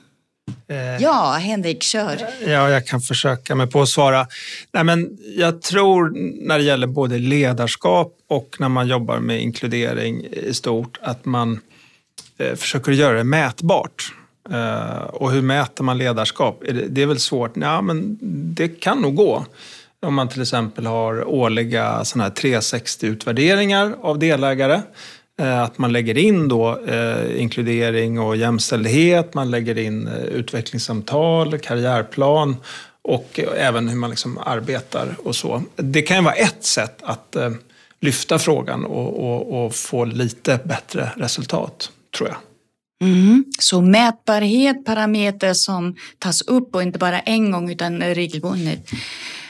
Eh, 0.69 1.03
ja, 1.03 1.33
Henrik, 1.41 1.83
kör. 1.83 2.19
Ja, 2.47 2.71
jag 2.71 2.87
kan 2.87 3.01
försöka 3.01 3.55
mig 3.55 3.67
på 3.67 3.83
att 3.83 3.89
svara. 3.89 4.27
Nej, 4.73 4.85
men 4.85 5.19
jag 5.37 5.63
tror 5.63 6.13
när 6.47 6.59
det 6.59 6.65
gäller 6.65 6.87
både 6.87 7.19
ledarskap 7.19 8.13
och 8.29 8.57
när 8.59 8.69
man 8.69 8.89
jobbar 8.89 9.19
med 9.19 9.43
inkludering 9.43 10.25
i 10.33 10.55
stort 10.55 10.99
att 11.03 11.25
man 11.25 11.61
eh, 12.39 12.55
försöker 12.55 12.93
göra 12.93 13.17
det 13.17 13.25
mätbart. 13.25 14.15
Eh, 14.51 15.03
och 15.03 15.31
hur 15.33 15.43
mäter 15.43 15.85
man 15.85 15.99
ledarskap? 15.99 16.63
Det 16.89 17.03
är 17.03 17.07
väl 17.07 17.21
svårt? 17.21 17.53
Ja, 17.55 17.81
men 17.81 18.19
det 18.55 18.69
kan 18.69 18.99
nog 18.99 19.15
gå. 19.15 19.47
Om 20.07 20.15
man 20.15 20.29
till 20.29 20.43
exempel 20.43 20.87
har 20.87 21.29
årliga 21.29 22.03
360-utvärderingar 22.03 23.95
av 24.01 24.19
delägare 24.19 24.83
Eh, 25.43 25.63
att 25.63 25.79
man 25.79 25.93
lägger 25.93 26.19
in 26.19 26.49
då 26.49 26.79
eh, 26.87 27.41
inkludering 27.41 28.21
och 28.21 28.37
jämställdhet, 28.37 29.35
man 29.35 29.51
lägger 29.51 29.79
in 29.79 30.09
eh, 30.09 30.15
utvecklingssamtal, 30.15 31.59
karriärplan 31.59 32.57
och 33.03 33.41
eh, 33.41 33.67
även 33.67 33.89
hur 33.89 33.97
man 33.97 34.11
liksom 34.11 34.39
arbetar 34.39 35.17
och 35.25 35.37
så. 35.37 35.63
Det 35.77 36.03
kan 36.03 36.17
ju 36.17 36.23
vara 36.23 36.35
ett 36.35 36.65
sätt 36.65 36.99
att 37.03 37.37
eh, 37.37 37.51
lyfta 38.01 38.39
frågan 38.39 38.85
och, 38.85 39.25
och, 39.25 39.65
och 39.65 39.75
få 39.75 40.05
lite 40.05 40.61
bättre 40.65 41.13
resultat, 41.17 41.91
tror 42.17 42.29
jag. 42.29 42.39
Mm. 43.09 43.45
Så 43.59 43.81
mätbarhet, 43.81 44.85
parametrar 44.85 45.55
som 45.55 45.97
tas 46.19 46.43
upp 46.43 46.75
och 46.75 46.83
inte 46.83 46.99
bara 46.99 47.21
en 47.21 47.51
gång 47.51 47.71
utan 47.71 48.03
regelbundet. 48.03 48.91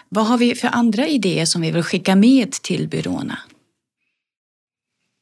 Vad 0.08 0.26
har 0.26 0.38
vi 0.38 0.54
för 0.54 0.68
andra 0.72 1.06
idéer 1.06 1.44
som 1.44 1.62
vi 1.62 1.70
vill 1.70 1.82
skicka 1.82 2.16
med 2.16 2.52
till 2.52 2.88
byråerna? 2.88 3.38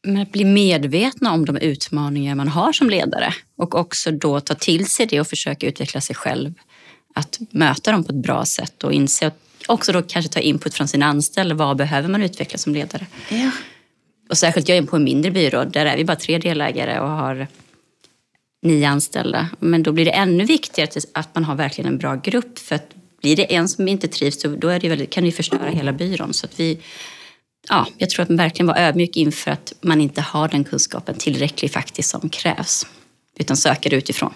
Men 0.03 0.23
att 0.23 0.33
bli 0.33 0.45
medvetna 0.45 1.33
om 1.33 1.45
de 1.45 1.57
utmaningar 1.57 2.35
man 2.35 2.49
har 2.49 2.73
som 2.73 2.91
ledare 2.91 3.35
och 3.57 3.75
också 3.75 4.11
då 4.11 4.41
ta 4.41 4.55
till 4.55 4.87
sig 4.87 5.07
det 5.07 5.21
och 5.21 5.27
försöka 5.27 5.67
utveckla 5.67 6.01
sig 6.01 6.17
själv. 6.17 6.55
Att 7.15 7.39
möta 7.51 7.93
dem 7.93 8.05
på 8.05 8.13
ett 8.13 8.23
bra 8.23 8.45
sätt 8.45 8.85
och 8.85 8.93
inse 8.93 9.27
att 9.27 9.39
också 9.67 9.93
då 9.93 10.03
kanske 10.03 10.33
ta 10.33 10.41
input 10.41 10.75
från 10.75 10.89
sina 10.89 11.07
anställda. 11.07 11.55
Vad 11.55 11.77
behöver 11.77 12.09
man 12.09 12.23
utveckla 12.23 12.59
som 12.59 12.75
ledare? 12.75 13.07
Ja. 13.29 13.51
Och 14.29 14.39
särskilt 14.39 14.69
jag 14.69 14.79
är 14.79 14.83
på 14.83 14.97
en 14.97 15.05
mindre 15.05 15.31
byrå. 15.31 15.65
Där 15.65 15.87
är 15.87 15.97
vi 15.97 16.05
bara 16.05 16.17
tre 16.17 16.39
delägare 16.39 17.01
och 17.01 17.09
har 17.11 17.47
nio 18.63 18.89
anställda. 18.89 19.49
Men 19.59 19.83
då 19.83 19.93
blir 19.93 20.05
det 20.05 20.11
ännu 20.11 20.45
viktigare 20.45 21.01
att 21.15 21.35
man 21.35 21.45
har 21.45 21.55
verkligen 21.55 21.93
en 21.93 21.99
bra 21.99 22.15
grupp. 22.15 22.59
För 22.59 22.75
att 22.75 22.95
blir 23.21 23.37
det 23.37 23.55
en 23.55 23.69
som 23.69 23.89
inte 23.89 24.09
trivs 24.09 24.43
då 24.43 24.69
är 24.69 24.81
det 24.81 24.89
väldigt, 24.89 25.11
kan 25.11 25.25
det 25.25 25.33
förstöra 25.33 25.71
hela 25.71 25.93
byrån. 25.93 26.35
Så 26.35 26.47
att 26.47 26.61
vi 26.61 26.81
ja, 27.69 27.87
jag 27.99 28.11
tror 28.11 28.23
att 28.23 28.29
man 28.29 28.37
verkligen 28.37 28.67
var 28.67 28.77
ödmjuk 28.77 29.17
inför 29.17 29.51
att 29.51 29.73
man 29.81 30.01
inte 30.01 30.21
har 30.21 30.49
den 30.49 30.65
kunskapen 30.65 31.15
tillräcklig 31.15 31.73
faktiskt 31.73 32.11
som 32.11 32.29
krävs. 32.29 32.87
Utan 33.39 33.57
söker 33.57 33.95
utifrån. 33.95 34.33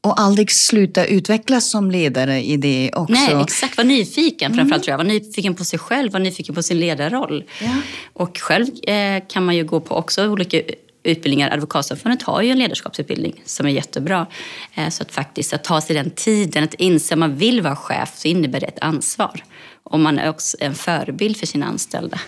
Och 0.00 0.20
aldrig 0.20 0.52
sluta 0.52 1.04
utvecklas 1.04 1.70
som 1.70 1.90
ledare 1.90 2.42
i 2.44 2.56
det 2.56 2.90
också. 2.94 3.12
Nej, 3.12 3.42
exakt. 3.42 3.76
Var 3.76 3.84
nyfiken 3.84 4.46
mm. 4.46 4.58
framförallt 4.58 4.84
tror 4.84 4.92
jag. 4.92 4.98
Var 4.98 5.04
nyfiken 5.04 5.54
på 5.54 5.64
sig 5.64 5.78
själv, 5.78 6.12
var 6.12 6.20
nyfiken 6.20 6.54
på 6.54 6.62
sin 6.62 6.80
ledarroll. 6.80 7.44
Ja. 7.62 7.76
Och 8.12 8.38
själv 8.38 8.66
eh, 8.88 9.22
kan 9.28 9.44
man 9.44 9.56
ju 9.56 9.64
gå 9.64 9.80
på 9.80 9.94
också 9.94 10.28
olika 10.28 10.62
utbildningar. 11.06 11.50
Advokatsamfundet 11.50 12.22
har 12.22 12.42
ju 12.42 12.50
en 12.50 12.58
ledarskapsutbildning 12.58 13.42
som 13.44 13.66
är 13.66 13.70
jättebra. 13.70 14.26
Eh, 14.74 14.88
så 14.88 15.02
att 15.02 15.12
faktiskt 15.12 15.52
att 15.52 15.64
ta 15.64 15.80
sig 15.80 15.96
den 15.96 16.10
tiden, 16.10 16.64
att 16.64 16.74
inse 16.74 17.14
att 17.14 17.18
man 17.18 17.36
vill 17.36 17.62
vara 17.62 17.76
chef 17.76 18.12
så 18.16 18.28
innebär 18.28 18.60
det 18.60 18.66
ett 18.66 18.80
ansvar. 18.80 19.44
Och 19.82 20.00
man 20.00 20.18
är 20.18 20.28
också 20.28 20.56
en 20.60 20.74
förebild 20.74 21.36
för 21.36 21.46
sina 21.46 21.66
anställda. 21.66 22.20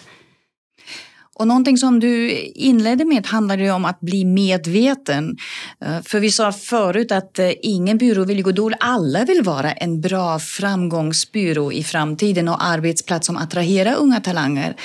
Och 1.39 1.47
någonting 1.47 1.77
som 1.77 2.01
du 2.01 2.31
inledde 2.41 3.05
med 3.05 3.27
handlade 3.27 3.63
ju 3.63 3.71
om 3.71 3.85
att 3.85 4.01
bli 4.01 4.25
medveten. 4.25 5.37
Eh, 5.85 6.03
för 6.05 6.21
vi 6.21 6.31
sa 6.31 6.53
förut 6.53 7.13
att 7.13 7.39
eh, 7.39 7.51
ingen 7.63 7.99
byrå 7.99 8.25
vill 8.25 8.43
gå 8.43 8.53
dåligt. 8.53 8.79
Alla 8.81 9.25
vill 9.25 9.43
vara 9.43 9.73
en 9.73 10.01
bra 10.01 10.39
framgångsbyrå 10.39 11.73
i 11.73 11.85
framtiden 11.85 12.49
och 12.49 12.65
arbetsplats 12.65 13.27
som 13.27 13.37
attraherar 13.37 13.95
unga 13.95 14.21
talanger. 14.21 14.77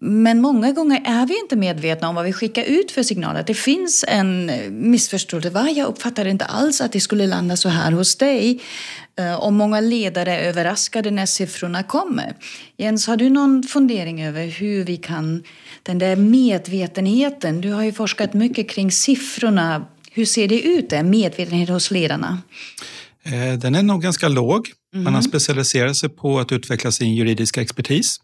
Men 0.00 0.40
många 0.40 0.72
gånger 0.72 1.02
är 1.04 1.26
vi 1.26 1.40
inte 1.40 1.56
medvetna 1.56 2.08
om 2.08 2.14
vad 2.14 2.24
vi 2.24 2.32
skickar 2.32 2.62
ut 2.62 2.90
för 2.90 3.02
signaler. 3.02 3.44
Det 3.46 3.54
finns 3.54 4.04
en 4.08 4.50
missförståelse. 4.70 5.50
Va? 5.50 5.70
Jag 5.70 5.88
uppfattade 5.88 6.30
inte 6.30 6.44
alls 6.44 6.80
att 6.80 6.92
det 6.92 7.00
skulle 7.00 7.26
landa 7.26 7.56
så 7.56 7.68
här 7.68 7.92
hos 7.92 8.16
dig. 8.16 8.60
Eh, 9.18 9.34
och 9.34 9.52
många 9.52 9.80
ledare 9.80 10.36
är 10.36 10.48
överraskade 10.48 11.10
när 11.10 11.26
siffrorna 11.26 11.82
kommer. 11.82 12.34
Jens, 12.76 13.06
har 13.06 13.16
du 13.16 13.30
någon 13.30 13.62
fundering 13.62 14.24
över 14.24 14.46
hur 14.46 14.84
vi 14.84 14.96
kan... 14.96 15.42
Den 15.82 15.98
där 15.98 16.16
medvetenheten, 16.16 17.60
du 17.60 17.72
har 17.72 17.82
ju 17.82 17.92
forskat 17.92 18.34
mycket 18.34 18.70
kring 18.70 18.92
siffrorna. 18.92 19.86
Hur 20.10 20.24
ser 20.24 20.48
det 20.48 20.60
ut 20.60 20.90
där, 20.90 21.02
medvetenhet 21.02 21.68
hos 21.68 21.90
ledarna? 21.90 22.42
Eh, 23.22 23.58
den 23.58 23.74
är 23.74 23.82
nog 23.82 24.02
ganska 24.02 24.28
låg. 24.28 24.72
Man 24.94 25.04
har 25.04 25.12
mhm. 25.12 25.22
specialiserat 25.22 25.96
sig 25.96 26.08
på 26.08 26.38
att 26.38 26.52
utveckla 26.52 26.92
sin 26.92 27.14
juridiska 27.14 27.62
expertis. 27.62 28.20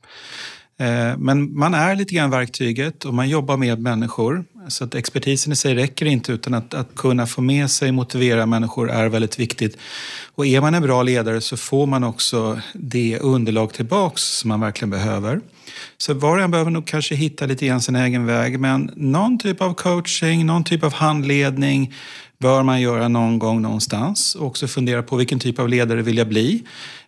Eh, 0.78 1.16
men 1.19 1.59
man 1.59 1.75
är 1.75 1.97
lite 1.97 2.14
grann 2.14 2.31
verktyget 2.31 3.04
och 3.04 3.14
man 3.14 3.28
jobbar 3.28 3.57
med 3.57 3.78
människor. 3.78 4.45
Så 4.69 4.85
att 4.85 4.95
expertisen 4.95 5.52
i 5.52 5.57
sig 5.57 5.75
räcker 5.75 6.07
inte 6.07 6.33
utan 6.33 6.54
att, 6.54 6.75
att 6.75 6.95
kunna 6.95 7.26
få 7.26 7.40
med 7.40 7.71
sig 7.71 7.88
och 7.88 7.95
motivera 7.95 8.47
människor 8.47 8.90
är 8.90 9.09
väldigt 9.09 9.38
viktigt. 9.38 9.78
Och 10.35 10.47
är 10.47 10.61
man 10.61 10.75
en 10.75 10.83
bra 10.83 11.02
ledare 11.02 11.40
så 11.40 11.57
får 11.57 11.87
man 11.87 12.04
också 12.04 12.61
det 12.75 13.19
underlag 13.19 13.73
tillbaks 13.73 14.23
som 14.23 14.49
man 14.49 14.61
verkligen 14.61 14.90
behöver. 14.90 15.40
Så 15.99 16.14
var 16.14 16.37
och 16.37 16.43
en 16.43 16.50
behöver 16.50 16.71
nog 16.71 16.87
kanske 16.87 17.14
hitta 17.14 17.47
lite 17.47 17.66
grann 17.66 17.81
sin 17.81 17.97
egen 17.97 18.26
väg 18.26 18.61
men 18.61 18.90
någon 18.97 19.38
typ 19.38 19.61
av 19.61 19.75
coaching, 19.75 20.47
någon 20.47 20.64
typ 20.64 20.85
av 20.85 20.93
handledning 20.93 21.95
bör 22.38 22.62
man 22.62 22.81
göra 22.81 23.09
någon 23.09 23.38
gång 23.38 23.62
någonstans 23.62 24.35
och 24.35 24.47
också 24.47 24.66
fundera 24.66 25.02
på 25.02 25.16
vilken 25.16 25.38
typ 25.38 25.59
av 25.59 25.69
ledare 25.69 26.02
vill 26.02 26.19
jag 26.19 26.28
bli. 26.28 26.62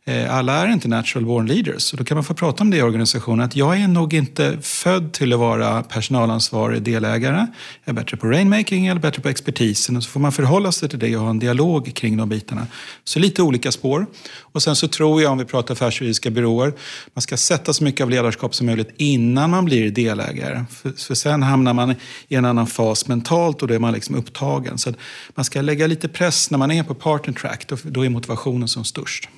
Eh, 0.08 0.34
alla 0.34 0.52
är 0.52 0.68
inte 0.68 0.88
natural 0.88 1.26
born 1.26 1.46
leaders 1.46 1.92
och 1.92 1.98
då 1.98 2.04
kan 2.04 2.16
man 2.16 2.24
få 2.24 2.34
prata 2.34 2.62
om 2.62 2.70
det 2.70 2.76
i 2.76 2.82
organisationen. 2.82 3.44
Att 3.44 3.56
jag 3.56 3.80
är 3.80 3.88
nog 3.88 4.14
inte 4.14 4.58
född 4.62 5.12
till 5.12 5.32
att 5.32 5.38
vara 5.38 5.82
personalansvarig 5.82 6.82
delägare. 6.82 7.46
Jag 7.84 7.92
är 7.92 7.92
bättre 7.92 8.16
på 8.16 8.26
rainmaking 8.26 8.86
eller 8.86 9.00
bättre 9.00 9.22
på 9.22 9.28
expertisen 9.28 9.96
och 9.96 10.02
så 10.02 10.10
får 10.10 10.20
man 10.20 10.32
förhålla 10.32 10.72
sig 10.72 10.88
till 10.88 10.98
det 10.98 11.16
och 11.16 11.22
ha 11.22 11.30
en 11.30 11.38
dialog 11.38 11.94
kring 11.94 12.16
de 12.16 12.28
bitarna. 12.28 12.66
Så 13.04 13.18
lite 13.18 13.42
olika 13.42 13.72
spår. 13.72 14.06
Och 14.40 14.62
sen 14.62 14.76
så 14.76 14.88
tror 14.88 15.22
jag, 15.22 15.32
om 15.32 15.38
vi 15.38 15.44
pratar 15.44 15.74
affärsjuridiska 15.74 16.30
byråer, 16.30 16.72
man 17.14 17.22
ska 17.22 17.36
sätta 17.36 17.72
så 17.72 17.84
mycket 17.84 18.04
av 18.04 18.10
ledarskap 18.10 18.54
som 18.54 18.66
möjligt 18.66 18.94
innan 18.96 19.50
man 19.50 19.64
blir 19.64 19.90
delägare. 19.90 20.64
För, 20.70 20.92
för 20.92 21.14
sen 21.14 21.42
hamnar 21.42 21.74
man 21.74 21.94
i 22.28 22.34
en 22.34 22.44
annan 22.44 22.66
fas 22.66 23.08
mentalt 23.08 23.62
och 23.62 23.68
då 23.68 23.74
är 23.74 23.78
man 23.78 23.92
liksom 23.92 24.14
upptagen. 24.14 24.78
Så 24.78 24.94
man 25.34 25.44
ska 25.44 25.60
lägga 25.60 25.86
lite 25.86 26.08
press 26.08 26.50
när 26.50 26.58
man 26.58 26.70
är 26.70 26.82
på 26.82 26.94
partner 26.94 27.34
track, 27.34 27.68
då, 27.68 27.76
då 27.82 28.04
är 28.04 28.08
motivationen 28.08 28.68
som 28.68 28.84
störst. 28.84 29.28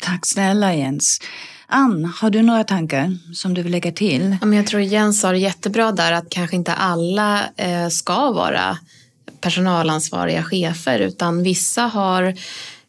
Tack 0.00 0.26
snälla 0.26 0.74
Jens. 0.74 1.20
Ann, 1.66 2.12
har 2.20 2.30
du 2.30 2.42
några 2.42 2.64
tankar 2.64 3.16
som 3.34 3.54
du 3.54 3.62
vill 3.62 3.72
lägga 3.72 3.92
till? 3.92 4.36
jag 4.54 4.66
tror 4.66 4.82
Jens 4.82 5.20
sa 5.20 5.32
det 5.32 5.38
jättebra 5.38 5.92
där 5.92 6.12
att 6.12 6.30
kanske 6.30 6.56
inte 6.56 6.72
alla 6.72 7.40
eh, 7.56 7.88
ska 7.88 8.30
vara 8.30 8.78
personalansvariga 9.40 10.42
chefer 10.44 10.98
utan 10.98 11.42
vissa 11.42 11.82
har 11.82 12.22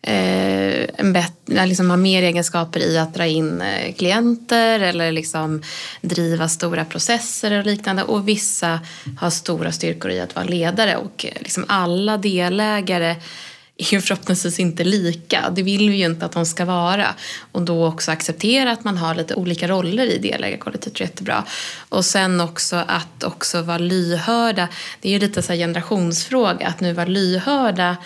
eh, 0.02 0.84
en 0.98 1.14
bet- 1.14 1.48
liksom 1.66 1.90
har 1.90 1.98
mer 1.98 2.24
egenskaper 2.24 2.80
i 2.80 2.98
att 2.98 3.14
dra 3.14 3.26
in 3.28 3.62
eh, 3.62 3.94
klienter 3.94 4.80
eller 4.80 5.12
liksom 5.12 5.62
driva 6.02 6.48
stora 6.48 6.86
processer 6.86 7.60
och 7.60 7.66
liknande 7.66 8.04
och 8.04 8.28
vissa 8.28 8.80
har 9.20 9.30
stora 9.30 9.72
styrkor 9.72 10.12
i 10.12 10.20
att 10.20 10.36
vara 10.36 10.46
ledare 10.46 10.96
och 10.96 11.26
eh, 11.26 11.42
liksom 11.42 11.66
alla 11.68 12.18
delägare 12.18 13.16
är 13.80 13.94
ju 13.94 14.02
förhoppningsvis 14.02 14.60
inte 14.60 14.84
lika. 14.84 15.50
Det 15.50 15.64
vill 15.64 15.90
vi 15.90 15.96
ju 15.96 16.06
inte 16.06 16.26
att 16.26 16.32
de 16.32 16.46
ska 16.46 16.66
vara. 16.66 17.16
Och 17.52 17.62
då 17.62 17.88
också 17.88 18.12
acceptera 18.12 18.72
att 18.72 18.84
man 18.84 18.98
har 18.98 19.16
lite 19.16 19.36
olika 19.36 19.68
roller 19.68 20.06
i 20.06 20.18
delägarkollektivet 20.18 21.00
är 21.00 21.04
jättebra. 21.04 21.44
Och 21.90 22.06
sen 22.06 22.42
också 22.42 22.76
att 22.88 23.24
också 23.24 23.62
vara 23.62 23.78
lyhörda. 23.78 24.68
Det 25.02 25.10
är 25.10 25.14
ju 25.14 25.20
lite 25.20 25.42
så 25.42 25.54
generationsfråga 25.54 26.68
att 26.68 26.80
nu 26.80 26.94
vara 26.94 27.06
lyhörda 27.06 27.98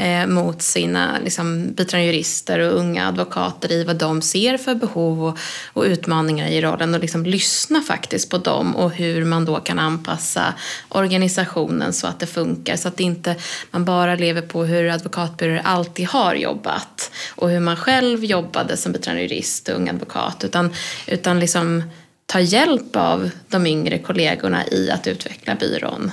eh, 0.00 0.26
mot 0.26 0.62
sina 0.62 1.18
liksom, 1.24 1.72
biträdande 1.72 2.06
jurister 2.06 2.58
och 2.58 2.78
unga 2.78 3.08
advokater 3.08 3.72
i 3.72 3.84
vad 3.84 3.96
de 3.96 4.22
ser 4.22 4.58
för 4.58 4.74
behov 4.74 5.24
och, 5.24 5.38
och 5.72 5.82
utmaningar 5.82 6.48
i 6.48 6.60
rollen 6.60 6.94
och 6.94 7.00
liksom 7.00 7.26
lyssna 7.26 7.80
faktiskt 7.80 8.30
på 8.30 8.38
dem 8.38 8.76
och 8.76 8.92
hur 8.92 9.24
man 9.24 9.44
då 9.44 9.56
kan 9.56 9.78
anpassa 9.78 10.54
organisationen 10.88 11.92
så 11.92 12.06
att 12.06 12.20
det 12.20 12.26
funkar 12.26 12.76
så 12.76 12.88
att 12.88 13.00
inte 13.00 13.36
man 13.70 13.84
bara 13.84 14.14
lever 14.14 14.42
på 14.42 14.64
hur 14.64 14.88
advokatbyråer 14.88 15.62
alltid 15.64 16.06
har 16.06 16.34
jobbat 16.34 17.10
och 17.36 17.50
hur 17.50 17.60
man 17.60 17.76
själv 17.76 18.24
jobbade 18.24 18.76
som 18.76 18.92
biträdande 18.92 19.22
jurist 19.22 19.68
och 19.68 19.76
ung 19.76 19.88
advokat 19.88 20.44
utan, 20.44 20.72
utan 21.06 21.40
liksom 21.40 21.82
ta 22.26 22.40
hjälp 22.40 22.96
av 22.96 23.30
de 23.48 23.66
yngre 23.66 23.98
kollegorna 23.98 24.66
i 24.66 24.90
att 24.90 25.06
utveckla 25.06 25.54
byrån 25.54 26.10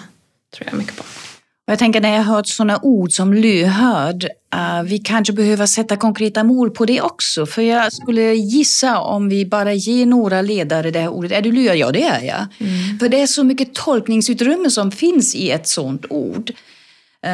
tror 0.56 0.68
jag 0.72 0.78
mycket 0.78 0.98
på. 0.98 1.04
Jag 1.70 1.80
tänker 1.80 2.02
när 2.02 2.16
jag 2.16 2.24
hört 2.24 2.48
sådana 2.48 2.80
ord 2.82 3.12
som 3.12 3.34
lyhörd, 3.34 4.24
uh, 4.56 4.84
vi 4.84 5.00
kanske 5.00 5.34
behöver 5.34 5.66
sätta 5.66 5.98
konkreta 5.98 6.44
mål 6.44 6.72
på 6.72 6.86
det 6.86 7.02
också. 7.02 7.46
För 7.46 7.62
jag 7.62 7.94
skulle 7.94 8.34
gissa 8.34 9.00
om 9.00 9.30
vi 9.30 9.46
bara 9.46 9.74
ger 9.74 10.06
några 10.06 10.42
ledare 10.42 10.92
det 10.92 11.00
här 11.00 11.10
ordet, 11.10 11.32
är 11.32 11.42
du 11.42 11.52
lyhörd? 11.52 11.78
Ja, 11.78 11.92
det 11.92 12.04
är 12.04 12.22
jag. 12.22 12.48
Mm. 12.58 13.00
För 13.00 13.10
det 13.10 13.22
är 13.22 13.28
så 13.28 13.44
mycket 13.44 13.74
tolkningsutrymme 13.74 14.70
som 14.70 14.92
finns 14.92 15.36
i 15.36 15.52
ett 15.52 15.68
sådant 15.68 16.06
ord. 16.10 16.52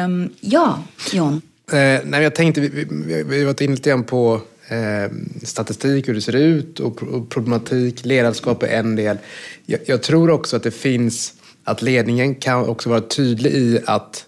Um, 0.04 0.32
ja, 0.40 0.82
John? 1.12 1.42
Eh, 1.72 2.00
nej, 2.04 2.22
jag 2.22 2.34
tänkte, 2.34 2.60
vi, 2.60 2.68
vi, 2.68 3.22
vi 3.22 3.38
har 3.38 3.46
varit 3.46 3.60
inne 3.60 3.74
lite 3.74 3.90
grann 3.90 4.04
på 4.04 4.40
eh, 4.68 5.12
statistik, 5.42 6.08
hur 6.08 6.14
det 6.14 6.20
ser 6.20 6.36
ut 6.36 6.80
och, 6.80 7.02
och 7.02 7.30
problematik. 7.30 8.04
Ledarskap 8.04 8.62
är 8.62 8.68
en 8.68 8.96
del. 8.96 9.18
Jag, 9.66 9.80
jag 9.86 10.02
tror 10.02 10.30
också 10.30 10.56
att 10.56 10.62
det 10.62 10.70
finns 10.70 11.34
att 11.64 11.82
ledningen 11.82 12.34
kan 12.34 12.68
också 12.68 12.88
vara 12.88 13.00
tydlig 13.00 13.52
i 13.52 13.80
att 13.86 14.26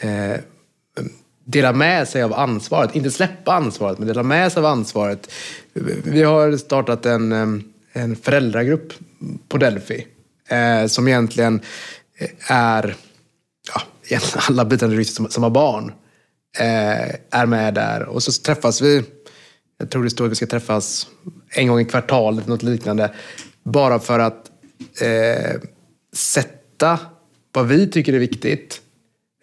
eh, 0.00 0.40
dela 1.44 1.72
med 1.72 2.08
sig 2.08 2.22
av 2.22 2.34
ansvaret. 2.34 2.94
Inte 2.96 3.10
släppa 3.10 3.52
ansvaret, 3.52 3.98
men 3.98 4.08
dela 4.08 4.22
med 4.22 4.52
sig 4.52 4.60
av 4.60 4.66
ansvaret. 4.66 5.30
Vi 6.04 6.22
har 6.22 6.56
startat 6.56 7.06
en, 7.06 7.32
eh, 7.32 8.02
en 8.02 8.16
föräldragrupp 8.16 8.92
på 9.48 9.58
Delphi 9.58 10.06
eh, 10.48 10.86
som 10.86 11.08
egentligen 11.08 11.60
är 12.48 12.96
ja, 13.74 13.82
egentligen 14.06 14.42
alla 14.48 14.64
bitande 14.64 14.94
jurister 14.94 15.14
som, 15.14 15.30
som 15.30 15.42
har 15.42 15.50
barn 15.50 15.92
eh, 16.58 17.14
är 17.30 17.46
med 17.46 17.74
där. 17.74 18.02
Och 18.02 18.22
så 18.22 18.42
träffas 18.42 18.80
vi, 18.80 19.02
jag 19.78 19.90
tror 19.90 20.04
det 20.04 20.10
står 20.10 20.24
att 20.24 20.30
vi 20.30 20.34
ska 20.34 20.46
träffas 20.46 21.06
en 21.50 21.68
gång 21.68 21.80
i 21.80 21.84
kvartalet, 21.84 22.46
något 22.46 22.62
liknande. 22.62 23.14
Bara 23.62 23.98
för 23.98 24.18
att 24.18 24.50
eh, 25.00 25.60
sätta 26.14 26.53
hitta 26.74 26.98
vad 27.52 27.66
vi 27.66 27.86
tycker 27.86 28.12
är 28.12 28.18
viktigt 28.18 28.80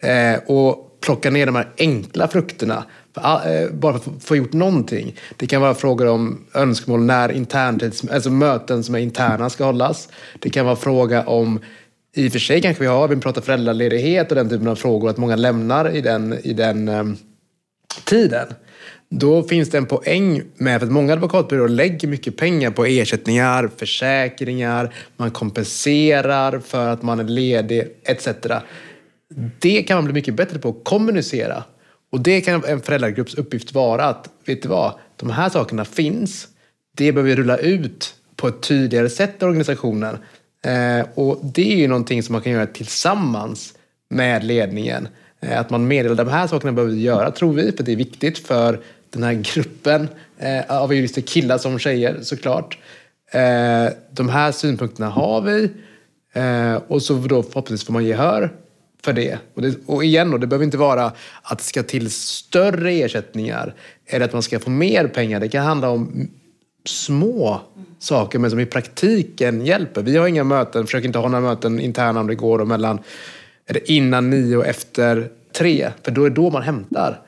eh, 0.02 0.40
och 0.46 0.98
plocka 1.00 1.30
ner 1.30 1.46
de 1.46 1.54
här 1.54 1.68
enkla 1.78 2.28
frukterna. 2.28 2.84
Eh, 3.16 3.70
bara 3.72 3.98
för 3.98 4.10
att 4.10 4.24
få 4.24 4.36
gjort 4.36 4.52
någonting. 4.52 5.16
Det 5.36 5.46
kan 5.46 5.60
vara 5.62 5.74
frågor 5.74 6.06
om 6.06 6.44
önskemål 6.54 7.00
när 7.00 7.32
interntids, 7.32 8.04
alltså 8.10 8.30
möten 8.30 8.84
som 8.84 8.94
är 8.94 8.98
interna 8.98 9.50
ska 9.50 9.64
hållas. 9.64 10.08
Det 10.38 10.50
kan 10.50 10.66
vara 10.66 10.76
fråga 10.76 11.26
om 11.26 11.60
i 12.16 12.28
och 12.28 12.32
för 12.32 12.38
sig 12.38 12.62
kanske 12.62 12.82
vi 12.82 12.88
har, 12.88 13.08
vi 13.08 13.16
pratar 13.16 13.42
föräldraledighet 13.42 14.30
och 14.30 14.34
den 14.34 14.48
typen 14.48 14.68
av 14.68 14.76
frågor, 14.76 15.10
att 15.10 15.16
många 15.16 15.36
lämnar 15.36 15.96
i 15.96 16.00
den, 16.00 16.38
i 16.42 16.52
den 16.52 16.88
ehm, 16.88 17.16
tiden. 18.04 18.46
Då 19.08 19.42
finns 19.42 19.70
det 19.70 19.78
en 19.78 19.86
poäng 19.86 20.42
med 20.56 20.82
att 20.82 20.90
många 20.90 21.12
advokatbyråer 21.12 21.68
lägger 21.68 22.08
mycket 22.08 22.36
pengar 22.36 22.70
på 22.70 22.84
ersättningar, 22.84 23.70
försäkringar, 23.76 24.94
man 25.16 25.30
kompenserar 25.30 26.58
för 26.58 26.88
att 26.88 27.02
man 27.02 27.20
är 27.20 27.24
ledig 27.24 27.88
etc. 28.04 28.28
Det 29.58 29.82
kan 29.82 29.96
man 29.96 30.04
bli 30.04 30.14
mycket 30.14 30.34
bättre 30.34 30.58
på 30.58 30.68
att 30.68 30.84
kommunicera. 30.84 31.64
Och 32.12 32.20
det 32.20 32.40
kan 32.40 32.64
en 32.64 32.80
föräldragrupps 32.80 33.34
uppgift 33.34 33.74
vara 33.74 34.04
att, 34.04 34.28
vet 34.44 34.62
du 34.62 34.68
vad, 34.68 34.94
de 35.16 35.30
här 35.30 35.48
sakerna 35.48 35.84
finns. 35.84 36.48
Det 36.96 37.12
behöver 37.12 37.30
vi 37.30 37.36
rulla 37.36 37.56
ut 37.56 38.14
på 38.36 38.48
ett 38.48 38.62
tydligare 38.62 39.10
sätt 39.10 39.42
i 39.42 39.44
organisationen. 39.44 40.18
Eh, 40.64 41.06
och 41.14 41.40
det 41.42 41.72
är 41.72 41.76
ju 41.76 41.88
någonting 41.88 42.22
som 42.22 42.32
man 42.32 42.42
kan 42.42 42.52
göra 42.52 42.66
tillsammans 42.66 43.74
med 44.10 44.44
ledningen. 44.44 45.08
Eh, 45.42 45.60
att 45.60 45.70
man 45.70 45.88
meddelar 45.88 46.24
de 46.24 46.28
här 46.28 46.46
sakerna 46.46 46.72
behöver 46.72 46.94
vi 46.94 47.00
göra, 47.00 47.30
tror 47.30 47.52
vi, 47.52 47.72
för 47.72 47.84
det 47.84 47.92
är 47.92 47.96
viktigt 47.96 48.38
för 48.38 48.80
den 49.10 49.22
här 49.22 49.32
gruppen 49.54 50.08
eh, 50.38 50.82
av 50.82 50.94
jurister, 50.94 51.22
killar 51.22 51.58
som 51.58 51.78
tjejer 51.78 52.18
såklart. 52.22 52.78
Eh, 53.32 53.92
de 54.10 54.28
här 54.28 54.52
synpunkterna 54.52 55.08
har 55.08 55.40
vi 55.40 55.70
och 56.86 57.02
så 57.02 57.14
då 57.14 57.42
förhoppningsvis 57.42 57.86
får 57.86 57.92
man 57.92 58.04
gehör 58.04 58.52
för 59.04 59.12
det. 59.12 59.38
Och, 59.54 59.62
det. 59.62 59.76
och 59.86 60.04
igen, 60.04 60.30
då, 60.30 60.38
det 60.38 60.46
behöver 60.46 60.64
inte 60.64 60.76
vara 60.76 61.12
att 61.42 61.58
det 61.58 61.64
ska 61.64 61.82
till 61.82 62.10
större 62.10 62.92
ersättningar 62.92 63.74
eller 64.06 64.24
att 64.24 64.32
man 64.32 64.42
ska 64.42 64.60
få 64.60 64.70
mer 64.70 65.06
pengar. 65.06 65.40
Det 65.40 65.48
kan 65.48 65.64
handla 65.64 65.90
om 65.90 66.30
små 66.84 67.60
saker 67.98 68.38
men 68.38 68.50
som 68.50 68.60
i 68.60 68.66
praktiken 68.66 69.66
hjälper. 69.66 70.02
Vi 70.02 70.16
har 70.16 70.26
inga 70.26 70.44
möten, 70.44 70.86
försöker 70.86 71.06
inte 71.06 71.18
ha 71.18 71.28
några 71.28 71.48
möten 71.48 71.80
interna 71.80 72.20
om 72.20 72.26
det 72.26 72.34
går 72.34 72.64
mellan 72.64 72.98
är 73.72 73.80
det 73.80 73.92
innan 73.92 74.30
nio 74.30 74.56
och 74.56 74.66
efter 74.66 75.28
tre, 75.52 75.90
för 76.02 76.10
då 76.10 76.24
är 76.24 76.30
då 76.30 76.50
man 76.50 76.62
hämtar. 76.62 77.20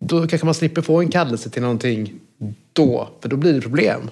Då 0.00 0.26
kanske 0.26 0.44
man 0.44 0.54
slipper 0.54 0.82
få 0.82 1.00
en 1.00 1.10
kallelse 1.10 1.50
till 1.50 1.62
någonting 1.62 2.12
då, 2.72 3.08
för 3.20 3.28
då 3.28 3.36
blir 3.36 3.52
det 3.52 3.60
problem. 3.60 4.10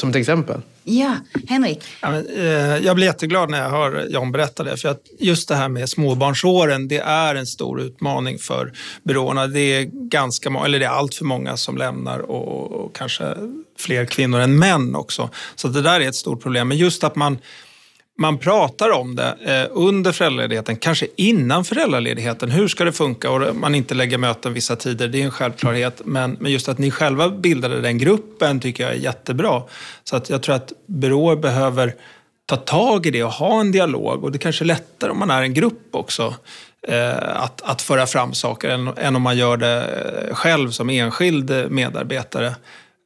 Som 0.00 0.10
ett 0.10 0.16
exempel. 0.16 0.60
Ja, 0.84 1.14
Henrik. 1.48 1.84
Ja, 2.02 2.10
men, 2.10 2.26
eh, 2.36 2.76
jag 2.86 2.96
blir 2.96 3.06
jätteglad 3.06 3.50
när 3.50 3.62
jag 3.62 3.70
hör 3.70 4.06
Jan 4.10 4.32
berätta 4.32 4.64
det. 4.64 4.76
För 4.76 4.88
att 4.88 5.02
just 5.18 5.48
det 5.48 5.54
här 5.54 5.68
med 5.68 5.88
småbarnsåren, 5.88 6.88
det 6.88 6.98
är 6.98 7.34
en 7.34 7.46
stor 7.46 7.80
utmaning 7.80 8.38
för 8.38 8.72
byråerna. 9.02 9.46
Det 9.46 9.60
är 9.60 9.82
ganska 9.92 10.48
eller 10.64 10.78
det 10.78 10.84
är 10.84 10.90
allt 10.90 11.14
för 11.14 11.24
många 11.24 11.56
som 11.56 11.76
lämnar 11.76 12.18
och, 12.18 12.72
och 12.72 12.96
kanske 12.96 13.34
fler 13.78 14.04
kvinnor 14.04 14.40
än 14.40 14.58
män 14.58 14.94
också. 14.94 15.30
Så 15.54 15.68
det 15.68 15.82
där 15.82 16.00
är 16.00 16.08
ett 16.08 16.14
stort 16.14 16.42
problem. 16.42 16.68
Men 16.68 16.76
just 16.76 17.04
att 17.04 17.16
man 17.16 17.38
man 18.18 18.38
pratar 18.38 18.90
om 18.90 19.16
det 19.16 19.36
eh, 19.44 19.70
under 19.70 20.12
föräldraledigheten, 20.12 20.76
kanske 20.76 21.06
innan 21.16 21.64
föräldraledigheten. 21.64 22.50
Hur 22.50 22.68
ska 22.68 22.84
det 22.84 22.92
funka? 22.92 23.30
Och 23.30 23.56
man 23.56 23.74
inte 23.74 23.94
lägger 23.94 24.18
möten 24.18 24.52
vissa 24.52 24.76
tider, 24.76 25.08
det 25.08 25.20
är 25.20 25.24
en 25.24 25.30
självklarhet. 25.30 26.02
Men, 26.04 26.36
men 26.40 26.52
just 26.52 26.68
att 26.68 26.78
ni 26.78 26.90
själva 26.90 27.28
bildade 27.28 27.80
den 27.80 27.98
gruppen 27.98 28.60
tycker 28.60 28.84
jag 28.84 28.92
är 28.92 28.98
jättebra. 28.98 29.62
Så 30.04 30.16
att 30.16 30.30
jag 30.30 30.42
tror 30.42 30.54
att 30.54 30.72
byråer 30.86 31.36
behöver 31.36 31.94
ta 32.46 32.56
tag 32.56 33.06
i 33.06 33.10
det 33.10 33.24
och 33.24 33.32
ha 33.32 33.60
en 33.60 33.72
dialog. 33.72 34.24
Och 34.24 34.32
det 34.32 34.38
kanske 34.38 34.64
är 34.64 34.66
lättare 34.66 35.10
om 35.10 35.18
man 35.18 35.30
är 35.30 35.42
en 35.42 35.54
grupp 35.54 35.88
också. 35.90 36.34
Eh, 36.88 37.42
att, 37.42 37.62
att 37.62 37.82
föra 37.82 38.06
fram 38.06 38.34
saker 38.34 38.68
än, 38.68 38.88
än 38.96 39.16
om 39.16 39.22
man 39.22 39.36
gör 39.36 39.56
det 39.56 39.84
eh, 40.28 40.34
själv 40.34 40.70
som 40.70 40.90
enskild 40.90 41.70
medarbetare. 41.70 42.54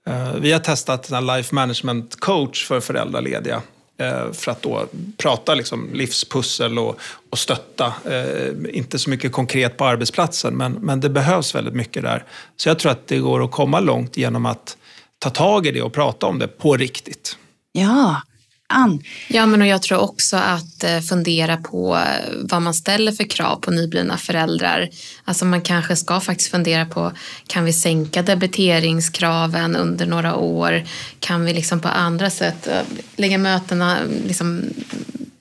Eh, 0.06 0.34
vi 0.40 0.52
har 0.52 0.60
testat 0.60 1.10
en 1.10 1.26
life 1.26 1.54
management 1.54 2.20
coach 2.20 2.66
för 2.66 2.80
föräldralediga 2.80 3.62
Eh, 4.00 4.32
för 4.32 4.52
att 4.52 4.62
då 4.62 4.86
prata 5.16 5.54
liksom 5.54 5.90
livspussel 5.92 6.78
och, 6.78 7.00
och 7.30 7.38
stötta. 7.38 7.94
Eh, 8.04 8.76
inte 8.76 8.98
så 8.98 9.10
mycket 9.10 9.32
konkret 9.32 9.76
på 9.76 9.84
arbetsplatsen, 9.84 10.56
men, 10.56 10.72
men 10.72 11.00
det 11.00 11.08
behövs 11.08 11.54
väldigt 11.54 11.74
mycket 11.74 12.02
där. 12.02 12.24
Så 12.56 12.68
jag 12.68 12.78
tror 12.78 12.92
att 12.92 13.06
det 13.06 13.18
går 13.18 13.44
att 13.44 13.50
komma 13.50 13.80
långt 13.80 14.16
genom 14.16 14.46
att 14.46 14.76
ta 15.18 15.30
tag 15.30 15.66
i 15.66 15.70
det 15.70 15.82
och 15.82 15.92
prata 15.92 16.26
om 16.26 16.38
det 16.38 16.48
på 16.48 16.76
riktigt. 16.76 17.36
Ja, 17.72 18.22
an. 18.70 19.02
Ja, 19.28 19.46
men 19.46 19.60
och 19.60 19.66
jag 19.66 19.82
tror 19.82 19.98
också 19.98 20.36
att 20.36 20.84
eh, 20.84 21.00
fundera 21.00 21.56
på 21.56 21.96
eh, 21.96 22.34
vad 22.40 22.62
man 22.62 22.74
ställer 22.74 23.12
för 23.12 23.24
krav 23.24 23.56
på 23.56 23.70
nyblivna 23.70 24.16
föräldrar. 24.16 24.88
Alltså 25.24 25.44
man 25.44 25.60
kanske 25.60 25.96
ska 25.96 26.20
faktiskt 26.20 26.50
fundera 26.50 26.86
på, 26.86 27.12
kan 27.46 27.64
vi 27.64 27.72
sänka 27.72 28.22
debiteringskraven 28.22 29.76
under 29.76 30.06
några 30.06 30.36
år? 30.36 30.84
Kan 31.20 31.44
vi 31.44 31.54
liksom 31.54 31.80
på 31.80 31.88
andra 31.88 32.30
sätt 32.30 32.66
eh, 32.66 32.82
lägga 33.16 33.38
mötena 33.38 33.98
liksom 34.26 34.62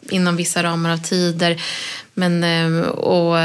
inom 0.10 0.36
vissa 0.36 0.64
ramar 0.64 0.94
av 0.94 0.98
tider? 0.98 1.62
Men, 2.14 2.44
och, 2.86 3.38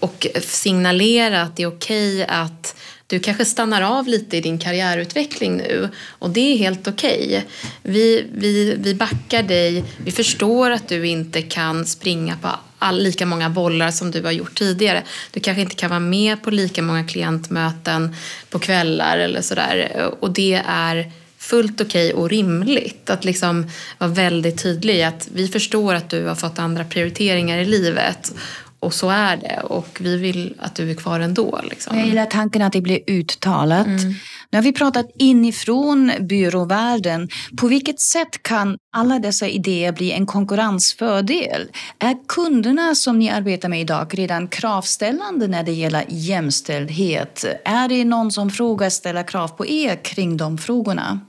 och 0.00 0.26
signalera 0.42 1.42
att 1.42 1.56
det 1.56 1.62
är 1.62 1.66
okej 1.66 2.22
okay 2.22 2.36
att 2.36 2.74
du 3.14 3.20
kanske 3.20 3.44
stannar 3.44 3.82
av 3.82 4.08
lite 4.08 4.36
i 4.36 4.40
din 4.40 4.58
karriärutveckling 4.58 5.56
nu 5.56 5.88
och 6.08 6.30
det 6.30 6.52
är 6.52 6.58
helt 6.58 6.88
okej. 6.88 7.26
Okay. 7.26 7.42
Vi, 7.82 8.26
vi, 8.34 8.74
vi 8.78 8.94
backar 8.94 9.42
dig. 9.42 9.84
Vi 10.04 10.12
förstår 10.12 10.70
att 10.70 10.88
du 10.88 11.06
inte 11.06 11.42
kan 11.42 11.86
springa 11.86 12.36
på 12.36 12.48
all, 12.78 13.02
lika 13.02 13.26
många 13.26 13.50
bollar 13.50 13.90
som 13.90 14.10
du 14.10 14.22
har 14.22 14.32
gjort 14.32 14.58
tidigare. 14.58 15.02
Du 15.30 15.40
kanske 15.40 15.62
inte 15.62 15.74
kan 15.74 15.90
vara 15.90 16.00
med 16.00 16.42
på 16.42 16.50
lika 16.50 16.82
många 16.82 17.04
klientmöten 17.04 18.16
på 18.50 18.58
kvällar 18.58 19.18
eller 19.18 19.42
sådär 19.42 20.10
och 20.20 20.30
det 20.30 20.62
är 20.66 21.12
fullt 21.38 21.80
okej 21.80 22.12
okay 22.12 22.22
och 22.22 22.30
rimligt. 22.30 23.10
Att 23.10 23.24
liksom 23.24 23.70
vara 23.98 24.10
väldigt 24.10 24.62
tydlig 24.62 25.02
att 25.02 25.28
vi 25.34 25.48
förstår 25.48 25.94
att 25.94 26.10
du 26.10 26.24
har 26.24 26.34
fått 26.34 26.58
andra 26.58 26.84
prioriteringar 26.84 27.58
i 27.58 27.64
livet 27.64 28.32
och 28.84 28.94
så 28.94 29.10
är 29.10 29.36
det 29.36 29.60
och 29.60 29.98
vi 30.00 30.16
vill 30.16 30.54
att 30.58 30.74
du 30.74 30.90
är 30.90 30.94
kvar 30.94 31.20
ändå. 31.20 31.60
Liksom. 31.62 31.98
Jag 31.98 32.06
gillar 32.06 32.26
tanken 32.26 32.62
att 32.62 32.72
det 32.72 32.80
blir 32.80 33.00
uttalat. 33.06 33.86
Mm. 33.86 34.14
Nu 34.50 34.58
har 34.58 34.62
vi 34.62 34.72
pratat 34.72 35.06
inifrån 35.18 36.12
byråvärlden. 36.20 37.28
På 37.56 37.66
vilket 37.66 38.00
sätt 38.00 38.42
kan 38.42 38.78
alla 38.96 39.18
dessa 39.18 39.48
idéer 39.48 39.92
bli 39.92 40.12
en 40.12 40.26
konkurrensfördel? 40.26 41.68
Är 41.98 42.16
kunderna 42.28 42.94
som 42.94 43.18
ni 43.18 43.30
arbetar 43.30 43.68
med 43.68 43.80
idag 43.80 44.18
redan 44.18 44.48
kravställande 44.48 45.46
när 45.46 45.62
det 45.62 45.72
gäller 45.72 46.04
jämställdhet? 46.08 47.44
Är 47.64 47.88
det 47.88 48.04
någon 48.04 48.32
som 48.32 48.50
frågar 48.50 48.90
ställa 48.90 49.22
krav 49.22 49.48
på 49.48 49.66
er 49.66 50.04
kring 50.04 50.36
de 50.36 50.58
frågorna? 50.58 51.20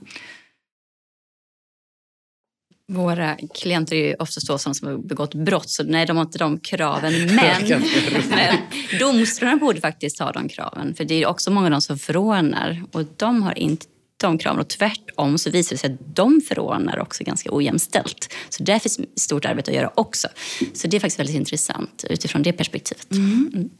Våra 2.88 3.36
klienter 3.54 3.96
är 3.96 4.06
ju 4.06 4.14
oftast 4.14 4.46
sådana 4.46 4.74
som 4.74 4.88
har 4.88 4.96
begått 4.96 5.34
brott, 5.34 5.70
så 5.70 5.82
nej, 5.82 6.06
de 6.06 6.16
har 6.16 6.24
inte 6.24 6.38
de 6.38 6.60
kraven. 6.60 7.12
Men, 7.26 7.82
men 8.28 8.56
domstolarna 9.00 9.56
borde 9.56 9.80
faktiskt 9.80 10.18
ha 10.18 10.32
de 10.32 10.48
kraven, 10.48 10.94
för 10.94 11.04
det 11.04 11.22
är 11.22 11.26
också 11.26 11.50
många 11.50 11.66
av 11.66 11.70
dem 11.70 11.80
som 11.80 11.98
förordnar 11.98 12.84
och 12.92 13.02
de 13.16 13.42
har 13.42 13.58
inte 13.58 13.86
de 14.16 14.38
kraven. 14.38 14.60
Och 14.60 14.68
tvärtom 14.68 15.38
så 15.38 15.50
visar 15.50 15.74
det 15.74 15.78
sig 15.78 15.92
att 15.92 16.16
de 16.16 16.40
förordnar 16.48 16.98
också 16.98 17.24
ganska 17.24 17.48
ojämställt. 17.52 18.34
Så 18.48 18.62
där 18.62 18.78
finns 18.78 19.00
stort 19.16 19.44
arbete 19.44 19.70
att 19.70 19.76
göra 19.76 19.90
också. 19.94 20.28
Så 20.74 20.88
det 20.88 20.96
är 20.96 21.00
faktiskt 21.00 21.18
väldigt 21.18 21.36
intressant 21.36 22.04
utifrån 22.10 22.42
det 22.42 22.52
perspektivet. 22.52 23.12
Mm. 23.12 23.50
Mm. 23.54 23.70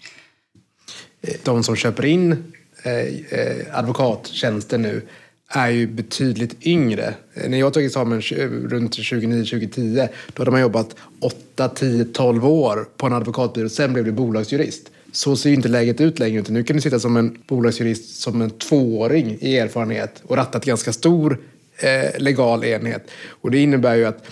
De 1.44 1.64
som 1.64 1.76
köper 1.76 2.04
in 2.04 2.52
eh, 2.82 2.92
eh 2.92 3.78
advokattjänster 3.78 4.78
nu 4.78 5.08
är 5.48 5.68
ju 5.68 5.86
betydligt 5.86 6.66
yngre. 6.66 7.14
När 7.48 7.58
jag 7.58 7.74
tog 7.74 7.84
examen 7.84 8.20
runt 8.20 8.98
2009-2010 8.98 10.08
då 10.34 10.40
hade 10.40 10.50
man 10.50 10.60
jobbat 10.60 10.96
8, 11.20 11.68
10, 11.68 12.04
12 12.04 12.46
år 12.46 12.88
på 12.96 13.06
en 13.06 13.12
advokatbyrå. 13.12 13.68
Sen 13.68 13.92
blev 13.92 14.04
det 14.04 14.12
bolagsjurist. 14.12 14.90
Så 15.12 15.36
ser 15.36 15.50
ju 15.50 15.56
inte 15.56 15.68
läget 15.68 16.00
ut 16.00 16.18
längre. 16.18 16.40
Utan 16.40 16.54
nu 16.54 16.64
kan 16.64 16.76
du 16.76 16.82
sitta 16.82 17.00
som 17.00 17.16
en 17.16 17.38
bolagsjurist 17.46 18.20
som 18.20 18.42
en 18.42 18.50
tvååring 18.50 19.38
i 19.40 19.56
erfarenhet 19.56 20.22
och 20.26 20.36
ratta 20.36 20.58
ett 20.58 20.64
ganska 20.64 20.92
stor 20.92 21.38
eh, 21.78 22.20
legal 22.20 22.64
enhet. 22.64 23.10
Och 23.28 23.50
det 23.50 23.58
innebär 23.58 23.94
ju 23.94 24.04
att 24.04 24.26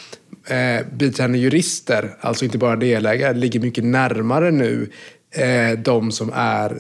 eh, 0.47 0.87
biträdande 0.93 1.39
jurister, 1.39 2.17
alltså 2.21 2.45
inte 2.45 2.59
bara 2.59 2.77
delägare, 2.77 3.35
ligger 3.35 3.61
mycket 3.61 3.85
närmare 3.85 4.51
nu 4.51 4.91
eh, 5.31 5.79
de 5.79 6.13
som 6.13 6.31
är 6.35 6.79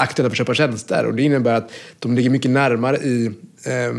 aktuella 0.00 0.30
för 0.30 0.34
att 0.34 0.38
köpa 0.38 0.54
tjänster. 0.54 1.06
Och 1.06 1.14
det 1.14 1.22
innebär 1.22 1.54
att 1.54 1.70
de 1.98 2.14
ligger 2.14 2.30
mycket 2.30 2.50
närmare 2.50 2.96
i 2.96 3.26
eh, 3.66 3.94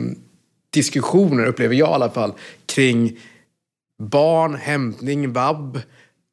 diskussioner, 0.74 1.46
upplever 1.46 1.76
jag 1.76 1.90
i 1.90 1.94
alla 1.94 2.10
fall, 2.10 2.34
kring 2.66 3.20
barn, 4.00 4.56
hämtning, 4.56 5.34
vab 5.34 5.80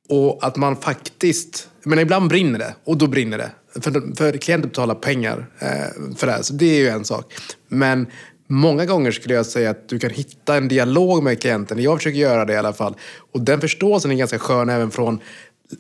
och 0.09 0.39
att 0.47 0.57
man 0.57 0.77
faktiskt... 0.77 1.69
Men 1.83 1.99
ibland 1.99 2.29
brinner 2.29 2.59
det 2.59 2.75
och 2.85 2.97
då 2.97 3.07
brinner 3.07 3.39
det. 3.39 3.51
För, 3.81 4.17
för 4.17 4.33
klienten 4.33 4.71
betalar 4.71 4.95
pengar 4.95 5.47
eh, 5.59 6.17
för 6.17 6.27
det 6.27 6.33
här, 6.33 6.43
så 6.43 6.55
det 6.55 6.67
är 6.67 6.79
ju 6.79 6.89
en 6.89 7.05
sak. 7.05 7.35
Men 7.69 8.07
många 8.47 8.87
gånger 8.87 9.11
skulle 9.11 9.35
jag 9.35 9.47
säga 9.47 9.71
att 9.71 9.89
du 9.89 9.99
kan 9.99 10.11
hitta 10.11 10.57
en 10.57 10.69
dialog 10.69 11.23
med 11.23 11.41
klienten. 11.41 11.83
Jag 11.83 11.99
försöker 11.99 12.19
göra 12.19 12.45
det 12.45 12.53
i 12.53 12.57
alla 12.57 12.73
fall. 12.73 12.95
Och 13.33 13.41
den 13.41 13.61
förståelsen 13.61 14.11
är 14.11 14.15
ganska 14.15 14.39
skön 14.39 14.69
även 14.69 14.91
från 14.91 15.21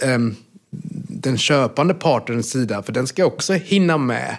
eh, 0.02 0.18
den 1.08 1.38
köpande 1.38 1.94
partens 1.94 2.50
sida, 2.50 2.82
för 2.82 2.92
den 2.92 3.06
ska 3.06 3.24
också 3.24 3.52
hinna 3.52 3.98
med. 3.98 4.36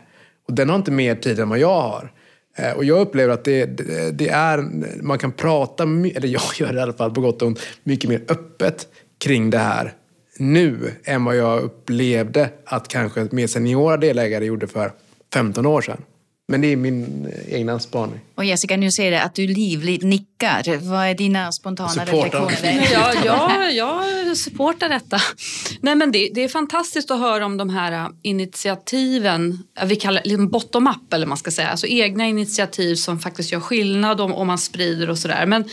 Och 0.48 0.54
den 0.54 0.70
har 0.70 0.76
inte 0.76 0.92
mer 0.92 1.15
tid 1.15 1.39
än 1.39 1.50
vad 1.50 1.60
jag 1.60 1.82
har. 1.82 2.12
Eh, 2.58 2.72
och 2.72 2.86
jag 2.86 3.00
upplever 3.02 3.34
att 3.34 3.44
det, 3.44 3.65
det, 4.12 4.30
är, 4.30 4.65
man 5.04 5.18
kan 5.18 5.32
prata, 5.32 5.84
eller 6.15 6.28
jag 6.28 6.42
gör 6.60 6.74
det 6.74 6.80
i 6.80 6.82
alla 6.82 6.94
fall 6.94 7.12
på 7.12 7.22
gott 7.22 7.42
och 7.42 7.48
ont, 7.48 7.60
mycket 7.84 8.10
mer 8.10 8.22
öppet 8.28 8.88
kring 9.18 9.50
det 9.50 9.58
här 9.58 9.94
nu 10.39 10.94
än 11.04 11.26
vad 11.26 11.36
jag 11.36 11.62
upplevde 11.62 12.50
att 12.65 12.88
kanske 12.88 13.28
mer 13.32 13.48
seniora 13.48 13.98
delägare 13.98 14.46
gjorde 14.46 14.68
för 14.68 14.92
15 15.34 15.65
år 15.65 15.82
sedan. 15.82 16.02
Men 16.48 16.62
det 16.62 16.68
är 16.68 16.76
min 16.76 17.28
egna 17.48 17.80
spaning. 17.80 18.20
Och 18.36 18.46
Jessica, 18.46 18.78
nu 18.78 18.92
ser 18.92 19.12
jag 19.12 19.22
att 19.22 19.36
du 19.36 19.48
livligt 19.48 20.04
nickar. 20.04 20.78
Vad 20.89 21.06
är 21.06 21.13
dina 21.13 21.52
spontana 21.52 22.06
reflektioner? 22.06 22.88
ja, 22.94 23.13
ja, 23.26 23.70
jag 23.70 24.19
supportar 24.36 24.89
detta. 24.89 25.18
Nej, 25.82 25.96
men 25.96 26.12
det, 26.12 26.30
det, 26.34 26.44
är 26.44 26.48
fantastiskt 26.48 27.12
att 27.12 27.20
höra 27.20 27.46
om 27.46 27.58
de 27.58 27.70
här 27.70 27.92
äh, 27.92 28.08
initiativen, 28.22 29.63
äh, 29.80 29.88
vi 29.88 29.96
kallar 29.96 30.22
det 30.22 30.30
liksom 30.30 30.50
bottom-up 30.50 31.13
eller 31.13 31.26
man 31.26 31.38
ska 31.38 31.52
säga, 31.52 31.70
alltså 31.70 31.88
egna 31.88 32.28
initiativ 32.28 32.96
som 32.96 33.20
faktiskt 33.20 33.52
gör 33.52 33.60
skillnad 33.60 34.22
om, 34.22 34.34
om 34.34 34.48
man 34.48 34.58
sprider 34.58 35.10
och 35.10 35.18
sådär. 35.18 35.46
Men 35.46 35.65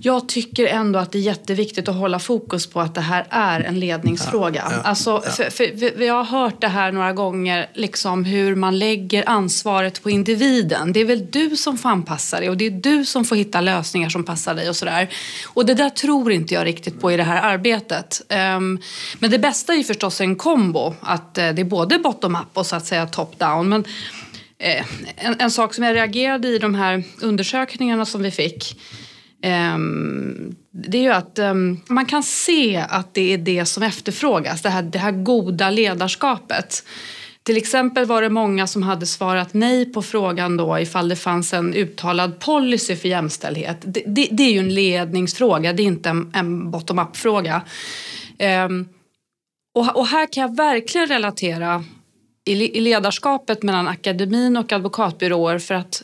jag 0.00 0.28
tycker 0.28 0.66
ändå 0.66 0.98
att 0.98 1.12
det 1.12 1.18
är 1.18 1.22
jätteviktigt 1.22 1.88
att 1.88 1.96
hålla 1.96 2.18
fokus 2.18 2.66
på 2.66 2.80
att 2.80 2.94
det 2.94 3.00
här 3.00 3.26
är 3.30 3.60
en 3.60 3.80
ledningsfråga. 3.80 4.62
Ja, 4.70 4.76
ja, 4.76 4.82
alltså, 4.82 5.10
ja. 5.10 5.30
För, 5.30 5.50
för, 5.50 5.98
vi 5.98 6.08
har 6.08 6.24
hört 6.24 6.60
det 6.60 6.68
här 6.68 6.92
några 6.92 7.12
gånger, 7.12 7.70
liksom 7.74 8.24
hur 8.24 8.54
man 8.54 8.78
lägger 8.78 9.28
ansvaret 9.28 10.02
på 10.02 10.10
individen. 10.10 10.92
Det 10.92 11.00
är 11.00 11.04
väl 11.04 11.26
du 11.30 11.56
som 11.56 11.78
får 11.78 11.88
anpassa 11.88 12.40
dig 12.40 12.50
och 12.50 12.56
det 12.56 12.66
är 12.66 12.70
du 12.70 13.04
som 13.04 13.24
får 13.24 13.36
hitta 13.36 13.60
lösningar 13.60 14.08
som 14.08 14.24
passar 14.24 14.54
dig 14.54 14.68
och 14.68 14.76
sådär. 14.76 15.08
Och 15.46 15.66
det 15.66 15.74
där 15.74 15.90
tror 15.90 16.32
inte 16.32 16.54
jag 16.54 16.66
riktigt 16.66 17.00
på 17.00 17.12
i 17.12 17.16
det 17.16 17.22
här 17.22 17.42
arbetet 17.42 17.81
arbetet. 17.82 18.22
Ehm, 18.28 18.78
men 19.18 19.30
det 19.30 19.38
bästa 19.38 19.72
är 19.72 19.76
ju 19.76 19.84
förstås 19.84 20.20
en 20.20 20.36
kombo, 20.36 20.94
att 21.00 21.38
eh, 21.38 21.52
det 21.52 21.62
är 21.62 21.64
både 21.64 21.98
bottom-up 21.98 22.48
och 22.54 22.66
så 22.66 22.76
att 22.76 22.86
säga 22.86 23.06
top-down. 23.06 23.68
Men 23.68 23.84
eh, 24.58 24.84
en, 25.16 25.40
en, 25.40 25.50
sak 25.50 25.74
som 25.74 25.84
jag 25.84 25.94
reagerade 25.94 26.48
i 26.48 26.58
de 26.58 26.74
här 26.74 27.04
undersökningarna 27.22 28.04
som 28.04 28.22
vi 28.22 28.30
fick 28.30 28.80
ehm, 29.42 30.54
det 30.70 30.98
är 30.98 31.02
ju 31.02 31.12
att 31.12 31.38
ehm, 31.38 31.80
man 31.88 32.06
kan 32.06 32.22
se 32.22 32.84
att 32.88 33.14
det 33.14 33.32
är 33.32 33.38
det 33.38 33.66
som 33.66 33.82
efterfrågas, 33.82 34.62
det 34.62 34.70
här, 34.70 34.82
det 34.82 34.98
här 34.98 35.12
goda 35.12 35.70
ledarskapet. 35.70 36.84
Till 37.42 37.56
exempel 37.56 38.04
var 38.04 38.22
det 38.22 38.28
många 38.28 38.66
som 38.66 38.82
hade 38.82 39.06
svarat 39.06 39.54
nej 39.54 39.92
på 39.92 40.02
frågan 40.02 40.56
då 40.56 40.78
ifall 40.78 41.08
det 41.08 41.16
fanns 41.16 41.52
en 41.52 41.74
uttalad 41.74 42.38
policy 42.40 42.96
för 42.96 43.08
jämställdhet. 43.08 43.76
Det, 43.80 44.02
det, 44.06 44.28
det 44.30 44.42
är 44.42 44.52
ju 44.52 44.58
en 44.58 44.74
ledningsfråga, 44.74 45.72
det 45.72 45.82
är 45.82 45.84
inte 45.84 46.10
en, 46.10 46.30
en 46.34 46.70
bottom-up-fråga. 46.70 47.62
Um, 48.66 48.88
och, 49.74 49.96
och, 49.96 50.06
här 50.06 50.32
kan 50.32 50.40
jag 50.40 50.56
verkligen 50.56 51.06
relatera 51.06 51.84
i, 52.44 52.78
i 52.78 52.80
ledarskapet 52.80 53.62
mellan 53.62 53.88
akademin 53.88 54.56
och 54.56 54.72
advokatbyråer 54.72 55.58
för 55.58 55.74
att 55.74 56.02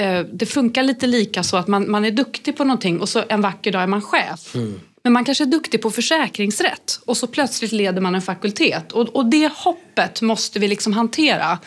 uh, 0.00 0.20
det 0.32 0.46
funkar 0.46 0.82
lite 0.82 1.06
lika 1.06 1.42
så 1.42 1.56
att 1.56 1.68
man, 1.68 1.90
man 1.90 2.04
är 2.04 2.10
duktig 2.10 2.56
på 2.56 2.64
någonting 2.64 3.00
och 3.00 3.08
så 3.08 3.24
en 3.28 3.40
vacker 3.40 3.72
dag 3.72 3.82
är 3.82 3.86
man 3.86 4.02
chef. 4.02 4.54
Mm. 4.54 4.80
Men 5.06 5.12
man 5.12 5.24
kanske 5.24 5.44
är 5.44 5.46
duktig 5.46 5.82
på 5.82 5.90
försäkringsrätt 5.90 7.00
och 7.04 7.16
så 7.16 7.26
plötsligt 7.26 7.72
leder 7.72 8.00
man 8.00 8.14
en 8.14 8.22
fakultet. 8.22 8.92
Och, 8.92 9.08
och 9.08 9.26
det 9.26 9.52
hoppet 9.52 10.22
måste 10.22 10.58
vi 10.58 10.68
liksom 10.68 10.92
hantera 10.92 11.58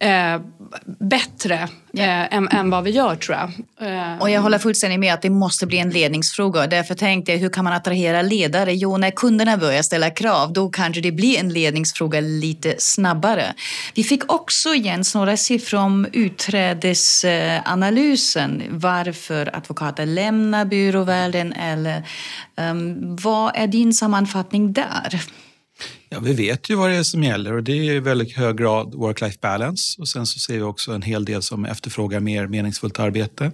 eh, 0.00 0.40
bättre 1.00 1.68
eh, 1.98 2.34
än, 2.34 2.48
än, 2.48 2.70
vad 2.70 2.84
vi 2.84 2.90
gör 2.90 3.16
tror 3.16 3.38
jag. 3.38 3.50
Eh. 3.88 4.18
Och 4.20 4.30
jag 4.30 4.40
håller 4.40 4.58
fullständigt 4.58 5.00
med 5.00 5.14
att 5.14 5.22
det 5.22 5.30
måste 5.30 5.66
bli 5.66 5.78
en 5.78 5.90
ledningsfråga. 5.90 6.66
Därför 6.66 6.94
tänkte 6.94 7.32
jag, 7.32 7.38
hur 7.38 7.48
kan 7.48 7.64
man 7.64 7.72
attrahera 7.72 8.22
ledare? 8.22 8.74
Jo, 8.74 8.96
när 8.96 9.10
kunderna 9.10 9.56
börjar 9.56 9.82
ställa 9.82 10.10
krav, 10.10 10.52
då 10.52 10.68
kanske 10.68 11.00
det 11.00 11.12
blir 11.12 11.38
en 11.38 11.48
ledningsfråga 11.48 12.20
lite 12.20 12.74
snabbare. 12.78 13.54
Vi 13.94 14.04
fick 14.04 14.32
också 14.32 14.74
Jens 14.74 15.14
några 15.14 15.36
siffror 15.36 15.80
om 15.80 16.06
utträdesanalysen. 16.12 18.62
Varför 18.70 19.56
advokater 19.56 20.06
lämnar 20.06 20.64
byråvärlden 20.64 21.52
eller 21.52 22.02
um, 22.56 23.16
vad 23.16 23.56
är 23.56 23.66
din 23.66 23.92
sammanfattning 23.92 24.72
där? 24.72 25.20
Ja, 26.16 26.20
vi 26.22 26.32
vet 26.32 26.70
ju 26.70 26.74
vad 26.74 26.90
det 26.90 26.96
är 26.96 27.02
som 27.02 27.22
gäller 27.22 27.52
och 27.52 27.62
det 27.62 27.72
är 27.72 27.92
i 27.92 28.00
väldigt 28.00 28.36
hög 28.36 28.58
grad 28.58 28.94
work-life 28.94 29.38
balance. 29.40 30.00
Och 30.00 30.08
sen 30.08 30.26
så 30.26 30.38
ser 30.38 30.54
vi 30.54 30.62
också 30.62 30.92
en 30.92 31.02
hel 31.02 31.24
del 31.24 31.42
som 31.42 31.64
efterfrågar 31.64 32.20
mer 32.20 32.46
meningsfullt 32.46 32.98
arbete. 32.98 33.50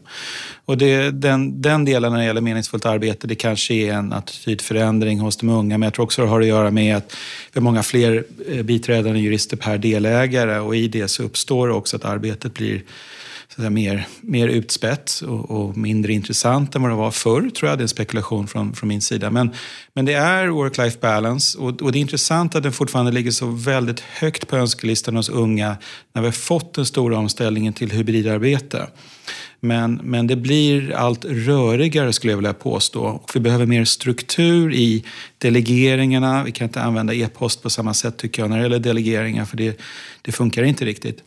Och 0.65 0.79
det, 0.79 1.11
den, 1.11 1.63
den 1.63 1.85
delen 1.85 2.13
när 2.13 2.19
det 2.19 2.25
gäller 2.25 2.41
meningsfullt 2.41 2.87
arbete, 2.87 3.27
det 3.27 3.35
kanske 3.35 3.75
är 3.75 3.93
en 3.93 4.13
attitydförändring 4.13 5.21
hos 5.21 5.37
de 5.37 5.49
unga, 5.49 5.79
men 5.79 5.87
jag 5.87 5.95
tror 5.95 6.05
också 6.05 6.23
det 6.23 6.29
har 6.29 6.41
att 6.41 6.47
göra 6.47 6.71
med 6.71 6.97
att 6.97 7.17
vi 7.53 7.61
har 7.61 7.63
många 7.63 7.83
fler 7.83 8.25
eh, 8.49 8.63
biträdande 8.63 9.21
jurister 9.21 9.57
per 9.57 9.79
delägare 9.79 10.59
och 10.59 10.77
i 10.77 10.89
det 10.89 11.09
så 11.09 11.23
uppstår 11.23 11.69
också 11.69 11.97
att 11.97 12.05
arbetet 12.05 12.55
blir 12.55 12.83
så 13.57 13.71
mer, 13.71 14.07
mer 14.21 14.49
utspätt 14.49 15.23
och, 15.27 15.51
och, 15.51 15.77
mindre 15.77 16.13
intressant 16.13 16.75
än 16.75 16.83
vad 16.83 16.91
det 16.91 16.97
var 16.97 17.11
förr, 17.11 17.51
tror 17.51 17.69
jag. 17.69 17.79
Det 17.79 17.81
är 17.81 17.85
en 17.85 17.89
spekulation 17.89 18.49
från, 18.49 18.75
från 18.75 18.89
min 18.89 19.01
sida. 19.01 19.31
Men, 19.31 19.51
men 19.95 20.05
det 20.05 20.13
är 20.13 20.47
work-life 20.47 21.01
balance 21.01 21.59
och, 21.59 21.83
och 21.83 21.93
det 21.93 21.99
är 21.99 22.01
intressant 22.01 22.55
att 22.55 22.63
den 22.63 22.73
fortfarande 22.73 23.13
ligger 23.13 23.31
så 23.31 23.47
väldigt 23.47 24.01
högt 24.01 24.49
på 24.49 24.57
önskelistan 24.57 25.17
hos 25.17 25.29
unga 25.29 25.77
när 26.13 26.23
vi 26.23 26.29
har 26.29 26.33
fått 26.33 26.75
den 26.75 26.87
stora 26.87 27.19
omställningen 27.19 27.73
till 27.73 27.91
hybridarbete. 27.91 28.87
Men, 29.61 30.01
men 30.03 30.27
det 30.27 30.37
blir 30.37 30.93
allt 30.93 31.25
rörigare 31.25 32.13
skulle 32.13 32.33
jag 32.33 32.39
vilja 32.39 32.55
påstå. 32.55 33.03
Och 33.03 33.31
vi 33.35 33.41
behöver 33.41 33.67
mer 33.67 33.85
struktur 33.85 34.75
i 34.75 35.05
delegeringarna. 35.39 36.45
Vi 36.45 36.53
kan 36.53 36.65
inte 36.65 36.83
använda 36.83 37.15
e-post 37.15 37.63
på 37.63 37.71
samma 37.71 37.95
sätt 37.95 38.17
tycker 38.17 38.43
jag 38.43 38.51
när 38.51 38.57
det 38.57 38.63
gäller 38.63 38.79
delegeringar 38.79 39.45
för 39.45 39.57
det, 39.57 39.81
det 40.23 40.33
funkar 40.33 40.63
inte 40.63 40.85
riktigt. 40.85 41.23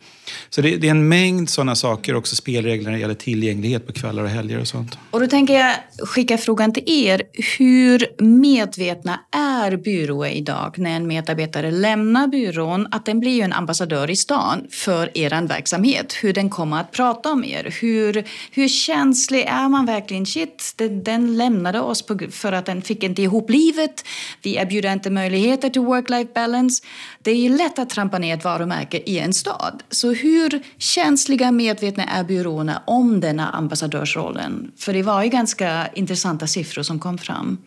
Så 0.50 0.60
det, 0.60 0.76
det, 0.76 0.86
är 0.86 0.90
en 0.90 1.08
mängd 1.08 1.50
sådana 1.50 1.74
saker, 1.74 2.14
också 2.14 2.36
spelregler 2.36 2.84
när 2.84 2.92
det 2.92 3.00
gäller 3.00 3.14
tillgänglighet 3.14 3.86
på 3.86 3.92
kvällar 3.92 4.22
och 4.22 4.28
helger 4.28 4.60
och 4.60 4.68
sånt. 4.68 4.98
Och 5.10 5.20
då 5.20 5.26
tänker 5.26 5.54
jag 5.54 5.74
skicka 6.08 6.38
frågan 6.38 6.72
till 6.72 6.82
er. 6.86 7.22
Hur 7.58 8.22
medvetna 8.22 9.20
är 9.30 9.76
byråer 9.76 10.30
idag 10.30 10.78
när 10.78 10.90
en 10.90 11.06
medarbetare 11.06 11.70
lämnar 11.70 12.26
byrån 12.26 12.88
att 12.90 13.06
den 13.06 13.20
blir 13.20 13.34
ju 13.34 13.40
en 13.40 13.52
ambassadör 13.52 14.10
i 14.10 14.16
stan 14.16 14.66
för 14.70 15.18
er 15.18 15.46
verksamhet? 15.48 16.12
Hur 16.22 16.32
den 16.32 16.50
kommer 16.50 16.80
att 16.80 16.92
prata 16.92 17.32
om 17.32 17.44
er? 17.44 17.74
Hur, 17.80 18.24
hur 18.50 18.68
känslig 18.68 19.44
är 19.48 19.68
man 19.68 19.86
verkligen? 19.86 20.26
Shit, 20.26 20.72
den, 20.76 21.04
den 21.04 21.36
lämnade 21.36 21.80
oss 21.80 22.02
på, 22.02 22.18
för 22.30 22.52
att 22.52 22.66
den 22.66 22.82
fick 22.82 23.02
inte 23.02 23.22
ihop 23.22 23.50
livet. 23.50 24.04
Vi 24.42 24.56
erbjuder 24.56 24.92
inte 24.92 25.10
möjligheter 25.10 25.70
till 25.70 25.82
work-life 25.82 26.34
balance. 26.34 26.82
Det 27.22 27.30
är 27.30 27.36
ju 27.36 27.56
lätt 27.56 27.78
att 27.78 27.90
trampa 27.90 28.18
ner 28.18 28.36
ett 28.36 28.44
varumärke 28.44 29.02
i 29.06 29.18
en 29.18 29.32
stad. 29.32 29.82
Så 29.90 30.15
hur 30.22 30.62
känsliga 30.78 31.52
medvetna 31.52 32.04
är 32.04 32.24
byråerna 32.24 32.82
om 32.86 33.20
denna 33.20 33.48
ambassadörsrollen? 33.48 34.72
För 34.78 34.92
det 34.92 35.02
var 35.02 35.22
ju 35.22 35.28
ganska 35.28 35.88
intressanta 35.94 36.46
siffror 36.46 36.82
som 36.82 36.98
kom 36.98 37.18
fram. 37.18 37.58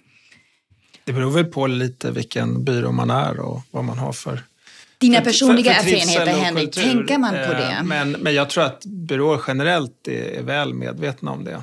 Det 1.04 1.14
beror 1.14 1.32
väl 1.32 1.46
på 1.46 1.68
lite 1.68 2.12
vilken 2.12 2.64
byrå 2.64 2.92
man 2.92 3.10
är 3.10 3.40
och 3.40 3.62
vad 3.72 3.84
man 3.84 3.98
har 3.98 4.14
för 4.14 4.44
dina 5.00 5.22
personliga 5.22 5.74
erfarenheter, 5.74 6.44
Henrik, 6.44 6.76
tänker 6.76 7.18
man 7.18 7.32
på 7.32 7.54
det? 7.54 7.76
Eh, 7.78 7.84
men, 7.84 8.12
men 8.12 8.34
jag 8.34 8.50
tror 8.50 8.64
att 8.64 8.86
byråer 8.86 9.42
generellt 9.48 10.08
är, 10.08 10.40
är 10.40 10.44
väl 10.44 10.74
medvetna 10.74 11.32
om 11.32 11.44
det. 11.44 11.62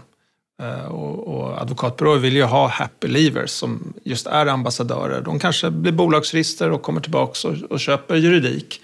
Eh, 0.62 0.84
och, 0.84 1.28
och 1.28 1.60
advokatbyråer 1.60 2.18
vill 2.18 2.36
ju 2.36 2.42
ha 2.42 2.68
happy 2.68 3.08
leavers 3.08 3.50
som 3.50 3.94
just 4.04 4.26
är 4.26 4.46
ambassadörer. 4.46 5.20
De 5.20 5.38
kanske 5.38 5.70
blir 5.70 5.92
bolagsjurister 5.92 6.70
och 6.70 6.82
kommer 6.82 7.00
tillbaka 7.00 7.48
och, 7.48 7.54
och 7.70 7.80
köper 7.80 8.16
juridik 8.16 8.80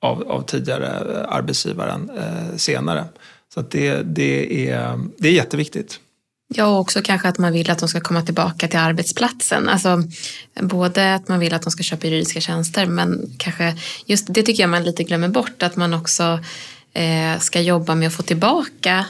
av, 0.00 0.30
av 0.30 0.42
tidigare 0.42 1.26
arbetsgivaren 1.26 2.10
eh, 2.16 2.56
senare. 2.56 3.04
Så 3.54 3.62
det, 3.62 4.02
det, 4.02 4.70
är, 4.70 5.00
det 5.18 5.28
är 5.28 5.32
jätteviktigt. 5.32 6.00
Ja, 6.54 6.66
och 6.66 6.80
också 6.80 7.00
kanske 7.02 7.28
att 7.28 7.38
man 7.38 7.52
vill 7.52 7.70
att 7.70 7.78
de 7.78 7.88
ska 7.88 8.00
komma 8.00 8.22
tillbaka 8.22 8.68
till 8.68 8.78
arbetsplatsen. 8.78 9.68
Alltså, 9.68 10.02
både 10.60 11.14
att 11.14 11.28
man 11.28 11.40
vill 11.40 11.54
att 11.54 11.62
de 11.62 11.70
ska 11.70 11.82
köpa 11.82 12.06
juridiska 12.06 12.40
tjänster 12.40 12.86
men 12.86 13.34
kanske 13.38 13.76
just 14.06 14.34
det 14.34 14.42
tycker 14.42 14.62
jag 14.62 14.70
man 14.70 14.84
lite 14.84 15.04
glömmer 15.04 15.28
bort 15.28 15.62
att 15.62 15.76
man 15.76 15.94
också 15.94 16.40
eh, 16.92 17.38
ska 17.38 17.60
jobba 17.60 17.94
med 17.94 18.08
att 18.08 18.14
få 18.14 18.22
tillbaka 18.22 19.06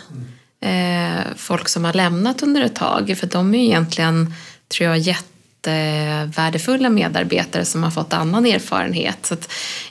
eh, 0.61 1.25
folk 1.37 1.69
som 1.69 1.85
har 1.85 1.93
lämnat 1.93 2.43
under 2.43 2.63
ett 2.63 2.75
tag. 2.75 3.17
För 3.19 3.27
de 3.27 3.55
är 3.55 3.65
egentligen, 3.65 4.35
tror 4.69 4.91
jag, 4.91 4.99
jättevärdefulla 5.67 6.91
medarbetare 6.91 7.65
som 7.65 7.83
har 7.83 7.91
fått 7.91 8.13
annan 8.13 8.47
erfarenhet. 8.47 9.27
Så 9.27 9.37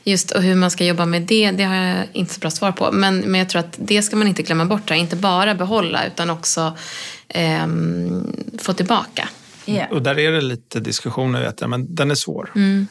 just 0.04 0.32
och 0.32 0.42
hur 0.42 0.56
man 0.56 0.72
ska 0.72 0.86
jobba 0.86 1.06
med 1.06 1.22
det, 1.22 1.52
det 1.52 1.64
har 1.64 1.76
jag 1.76 2.08
inte 2.14 2.34
så 2.34 2.40
bra 2.40 2.50
svar 2.50 2.72
på. 2.72 2.92
Men, 2.92 3.20
men 3.20 3.40
jag 3.40 3.50
tror 3.50 3.60
att 3.60 3.76
det 3.78 4.02
ska 4.02 4.16
man 4.16 4.28
inte 4.28 4.44
glömma 4.44 4.66
bort, 4.66 4.90
här. 4.90 4.98
inte 4.98 5.16
bara 5.16 5.56
behålla 5.56 6.06
utan 6.06 6.30
också 6.30 6.78
eh, 7.28 7.68
få 8.58 8.74
tillbaka. 8.74 9.30
Yeah. 9.66 9.92
Och 9.92 10.02
där 10.02 10.20
är 10.20 10.32
det 10.32 10.42
lite 10.42 10.80
diskussioner, 10.80 11.42
vet 11.42 11.62
jag, 11.62 11.70
men 11.70 11.96
den 11.96 12.12
är 12.12 12.16
svår. 12.16 12.52
Mm. 12.56 12.88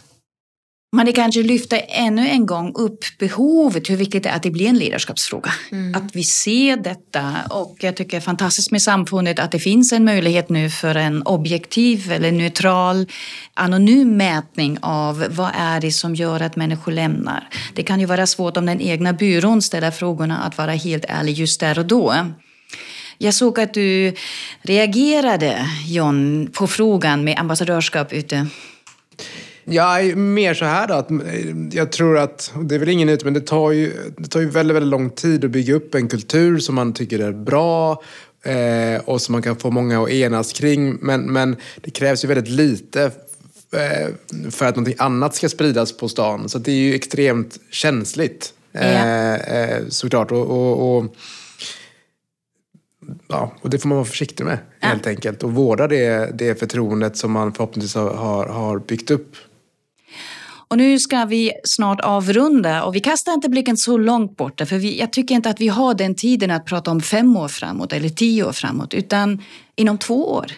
Men 0.96 1.07
det 1.07 1.12
kanske 1.12 1.42
lyfter 1.42 1.81
ännu 1.88 2.28
en 2.28 2.46
gång 2.46 2.72
upp 2.74 3.05
behovet, 3.18 3.90
hur 3.90 3.96
viktigt 3.96 4.22
det 4.22 4.28
är 4.28 4.37
att 4.37 4.42
det 4.42 4.50
blir 4.50 4.68
en 4.68 4.78
ledarskapsfråga. 4.78 5.52
Mm. 5.70 5.94
Att 5.94 6.16
vi 6.16 6.24
ser 6.24 6.76
detta 6.76 7.35
och 7.50 7.76
jag 7.81 7.96
tycker 7.96 8.11
det 8.11 8.16
är 8.16 8.20
fantastiskt 8.20 8.70
med 8.70 8.83
samfundet 8.83 9.38
att 9.38 9.50
det 9.50 9.59
finns 9.59 9.92
en 9.92 10.05
möjlighet 10.05 10.48
nu 10.48 10.70
för 10.70 10.94
en 10.94 11.22
objektiv 11.22 12.12
eller 12.12 12.33
neutral 12.33 13.07
anonym 13.55 14.16
mätning 14.16 14.78
av 14.83 15.26
vad 15.31 15.50
är 15.59 15.81
det 15.81 15.92
som 15.92 16.14
gör 16.14 16.40
att 16.40 16.57
människor 16.57 16.92
lämnar. 16.92 17.48
Det 17.74 17.83
kan 17.83 18.00
ju 18.00 18.07
vara 18.07 18.26
svårt 18.26 18.57
om 18.57 18.66
den 18.66 18.81
egna 18.81 19.12
byrån 19.12 19.62
ställer 19.62 19.90
frågorna 19.90 20.38
att 20.38 20.59
vara 20.59 20.72
helt 20.72 21.05
ärlig 21.09 21.35
just 21.35 21.61
där 21.61 21.78
och 21.78 21.87
då. 21.87 22.14
Jag 23.18 23.35
såg 23.35 23.61
att 23.61 23.74
du 23.74 24.14
reagerade, 24.62 25.66
John, 25.87 26.48
på 26.52 26.66
frågan 26.66 27.24
med 27.24 27.38
ambassadörskap 27.38 28.12
ute. 28.12 28.46
Ja, 29.64 29.98
mer 30.14 30.55
så 30.55 30.64
här 30.64 30.88
då. 30.88 30.94
Att 30.94 31.09
jag 31.75 31.92
tror 31.92 32.18
att, 32.18 32.53
det 32.62 32.75
är 32.75 32.79
väl 32.79 32.88
ingen 32.88 33.09
ut, 33.09 33.25
men 33.25 33.35
det 33.35 33.40
tar, 33.40 33.70
ju, 33.70 33.92
det 34.16 34.29
tar 34.29 34.40
ju 34.40 34.48
väldigt, 34.48 34.77
väldigt 34.77 34.90
lång 34.90 35.11
tid 35.11 35.44
att 35.44 35.51
bygga 35.51 35.75
upp 35.75 35.94
en 35.94 36.09
kultur 36.09 36.59
som 36.59 36.75
man 36.75 36.92
tycker 36.92 37.18
är 37.18 37.33
bra 37.33 38.03
eh, 38.44 39.01
och 39.05 39.20
som 39.20 39.33
man 39.33 39.42
kan 39.42 39.57
få 39.57 39.70
många 39.70 40.03
att 40.03 40.11
enas 40.11 40.53
kring. 40.53 40.96
Men, 41.01 41.33
men 41.33 41.57
det 41.81 41.90
krävs 41.90 42.25
ju 42.25 42.29
väldigt 42.29 42.48
lite 42.48 43.11
eh, 43.72 44.09
för 44.51 44.66
att 44.66 44.77
någonting 44.77 44.96
annat 44.98 45.35
ska 45.35 45.48
spridas 45.48 45.96
på 45.96 46.09
stan. 46.09 46.48
Så 46.48 46.59
det 46.59 46.72
är 46.72 46.77
ju 46.77 46.94
extremt 46.94 47.59
känsligt 47.70 48.55
eh, 48.72 49.35
eh, 49.35 49.83
såklart. 49.88 50.33
och, 50.33 50.51
och, 50.51 50.96
och 50.96 51.14
ja, 53.29 53.53
och 53.61 53.70
det 53.70 53.79
får 53.79 53.88
man 53.88 53.96
vara 53.96 54.07
försiktig 54.07 54.44
med 54.44 54.59
ja. 54.81 54.88
helt 54.88 55.07
enkelt. 55.07 55.42
Och 55.42 55.53
vårda 55.53 55.88
det, 55.88 56.38
det 56.38 56.59
förtroendet 56.59 57.16
som 57.16 57.33
man 57.33 57.53
förhoppningsvis 57.53 57.94
har, 57.94 58.46
har 58.46 58.79
byggt 58.79 59.11
upp. 59.11 59.37
Och 60.72 60.78
nu 60.78 60.98
ska 60.98 61.24
vi 61.24 61.52
snart 61.64 62.00
avrunda 62.00 62.85
och 62.85 62.94
vi 62.94 63.00
kastar 63.00 63.32
inte 63.32 63.48
blicken 63.48 63.76
så 63.76 63.96
långt 63.96 64.37
borta 64.37 64.66
för 64.66 64.78
vi, 64.78 64.98
jag 64.98 65.12
tycker 65.12 65.35
inte 65.35 65.50
att 65.50 65.61
vi 65.61 65.68
har 65.68 65.94
den 65.94 66.14
tiden 66.14 66.50
att 66.50 66.66
prata 66.66 66.90
om 66.90 67.00
fem 67.00 67.37
år 67.37 67.48
framåt 67.48 67.92
eller 67.92 68.08
tio 68.08 68.44
år 68.44 68.52
framåt 68.52 68.94
utan 68.94 69.42
inom 69.76 69.98
två 69.98 70.32
år. 70.32 70.52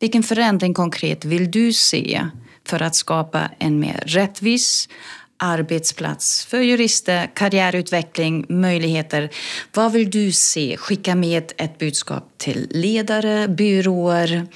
Vilken 0.00 0.22
förändring 0.22 0.74
konkret 0.74 1.24
vill 1.24 1.50
du 1.50 1.72
se 1.72 2.26
för 2.64 2.82
att 2.82 2.94
skapa 2.94 3.50
en 3.58 3.80
mer 3.80 4.02
rättvis, 4.06 4.88
arbetsplats 5.36 6.46
för 6.46 6.60
jurister, 6.60 7.30
karriärutveckling, 7.34 8.46
möjligheter. 8.48 9.30
Vad 9.74 9.92
vill 9.92 10.10
du 10.10 10.32
se? 10.32 10.76
Skicka 10.76 11.14
med 11.14 11.52
ett 11.56 11.78
budskap 11.78 12.32
till 12.36 12.66
ledare, 12.70 13.48
byråer. 13.48 14.46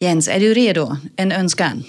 Jens, 0.00 0.28
är 0.28 0.40
du 0.40 0.54
redo? 0.54 0.96
En 1.16 1.32
önskan? 1.32 1.84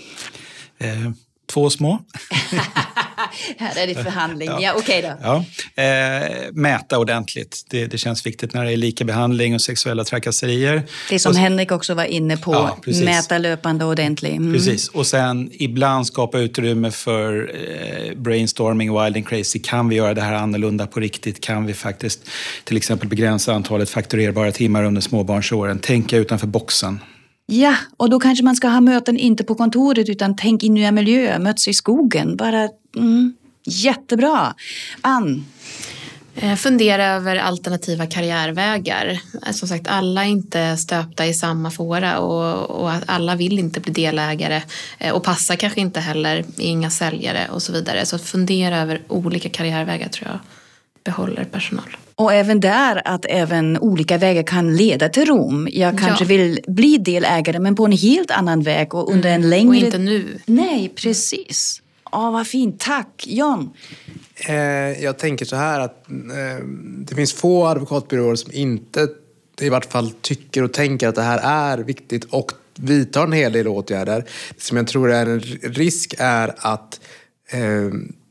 Eh, 0.78 1.12
två 1.48 1.70
små. 1.70 2.00
Här 3.58 3.84
är 3.84 3.88
det 3.88 3.96
förhandling. 3.96 4.50
Ja, 4.50 4.60
ja 4.62 4.74
okej 4.78 5.00
okay 5.00 5.12
då. 5.12 5.44
Ja. 5.76 5.84
Eh, 5.84 6.52
mäta 6.54 7.00
ordentligt. 7.00 7.66
Det, 7.70 7.88
det, 7.88 7.98
känns 7.98 8.26
viktigt 8.26 8.54
när 8.54 8.66
det 8.66 8.72
är 8.72 8.78
lika 8.78 9.06
behandling 9.06 9.56
och 9.56 9.62
sexuella 9.62 10.04
trakasserier. 10.04 10.84
Det 11.10 11.20
som 11.20 11.32
och, 11.32 11.38
Henrik 11.38 11.72
också 11.72 11.94
var 11.94 12.04
inne 12.04 12.38
på, 12.38 12.54
ja, 12.54 12.78
mäta 13.04 13.38
löpande 13.38 13.86
ordentligt. 13.86 14.38
Mm. 14.38 14.54
Precis, 14.54 14.88
och 14.88 15.08
sen 15.08 15.50
ibland 15.54 16.08
skapa 16.08 16.40
utrymme 16.40 16.92
för 16.92 17.52
eh, 17.56 18.16
brainstorming, 18.16 19.04
wild 19.04 19.16
and 19.16 19.28
crazy. 19.28 19.60
Kan 19.60 19.90
vi 19.90 19.96
göra 19.96 20.14
det 20.14 20.22
här 20.22 20.34
annorlunda 20.34 20.88
på 20.88 21.00
riktigt? 21.00 21.42
Kan 21.42 21.66
vi 21.66 21.74
faktiskt 21.74 22.30
till 22.64 22.78
exempel 22.78 23.08
begränsa 23.08 23.54
antalet 23.54 23.90
fakturerbara 23.90 24.52
timmar 24.52 24.84
under 24.84 25.02
småbarnsåren? 25.02 25.80
Tänka 25.80 26.18
utanför 26.18 26.48
boxen. 26.48 27.00
Ja, 27.50 27.76
och 27.98 28.10
då 28.10 28.20
kanske 28.20 28.44
man 28.44 28.56
ska 28.56 28.68
ha 28.68 28.82
möten 28.82 29.18
inte 29.18 29.44
på 29.44 29.56
kontoret 29.56 30.10
utan 30.10 30.36
tänk 30.36 30.64
i 30.64 30.70
nya 30.70 30.92
miljöer, 30.92 31.40
möts 31.40 31.68
i 31.68 31.74
skogen. 31.74 32.36
Bara, 32.36 32.70
mm, 32.96 33.36
jättebra. 33.66 34.54
Ann? 35.02 35.46
Eh, 36.36 36.56
fundera 36.56 37.06
över 37.06 37.36
alternativa 37.36 38.06
karriärvägar. 38.06 39.20
Eh, 39.46 39.52
som 39.52 39.68
sagt, 39.68 39.88
alla 39.88 40.26
är 40.26 40.30
inte 40.30 40.78
stöpta 40.78 41.26
i 41.26 41.34
samma 41.34 41.72
fåra 41.72 42.20
och, 42.20 42.70
och 42.70 42.92
alla 43.06 43.36
vill 43.36 43.60
inte 43.60 43.80
bli 43.80 43.94
delägare 43.94 44.62
eh, 44.98 45.14
och 45.14 45.24
passar 45.24 45.56
kanske 45.56 45.82
inte 45.82 46.00
heller, 46.00 46.46
inga 46.58 46.90
säljare 46.90 47.48
och 47.52 47.62
så 47.62 47.74
vidare. 47.74 48.06
Så 48.06 48.18
fundera 48.18 48.78
över 48.78 49.02
olika 49.08 49.50
karriärvägar 49.50 50.10
tror 50.10 50.28
jag 50.28 50.40
behåller 51.04 51.44
personal. 51.44 51.98
Och 52.18 52.34
även 52.34 52.60
där 52.60 53.02
att 53.06 53.26
även 53.30 53.78
olika 53.78 54.18
vägar 54.18 54.44
kan 54.44 54.76
leda 54.76 55.10
till 55.10 55.26
Rom. 55.26 55.68
Jag 55.72 56.00
kanske 56.00 56.24
ja. 56.24 56.28
vill 56.28 56.60
bli 56.68 56.98
delägare 56.98 57.60
men 57.60 57.76
på 57.76 57.86
en 57.86 57.92
helt 57.92 58.32
annan 58.32 58.62
väg 58.62 58.96
och 58.96 59.12
under 59.12 59.30
en 59.30 59.50
längre... 59.50 59.70
Och 59.70 59.76
inte 59.76 59.98
nu. 59.98 60.40
Nej, 60.46 60.94
precis. 60.96 61.82
Åh, 62.12 62.32
vad 62.32 62.48
fint. 62.48 62.80
Tack. 62.80 63.26
John? 63.28 63.70
Eh, 64.36 64.56
jag 65.04 65.18
tänker 65.18 65.46
så 65.46 65.56
här 65.56 65.80
att 65.80 66.10
eh, 66.10 66.66
det 66.98 67.16
finns 67.16 67.34
få 67.34 67.66
advokatbyråer 67.66 68.36
som 68.36 68.52
inte 68.52 69.08
i 69.62 69.70
vart 69.70 69.92
fall 69.92 70.12
tycker 70.22 70.64
och 70.64 70.74
tänker 70.74 71.08
att 71.08 71.16
det 71.16 71.22
här 71.22 71.40
är 71.44 71.78
viktigt 71.84 72.24
och 72.24 72.52
vidtar 72.76 73.24
en 73.24 73.32
hel 73.32 73.52
del 73.52 73.68
åtgärder. 73.68 74.26
Det 74.56 74.62
som 74.62 74.78
jag 74.78 74.88
tror 74.88 75.12
är 75.12 75.26
en 75.26 75.40
risk 75.62 76.16
är 76.18 76.54
att 76.58 77.00
eh, 77.52 77.60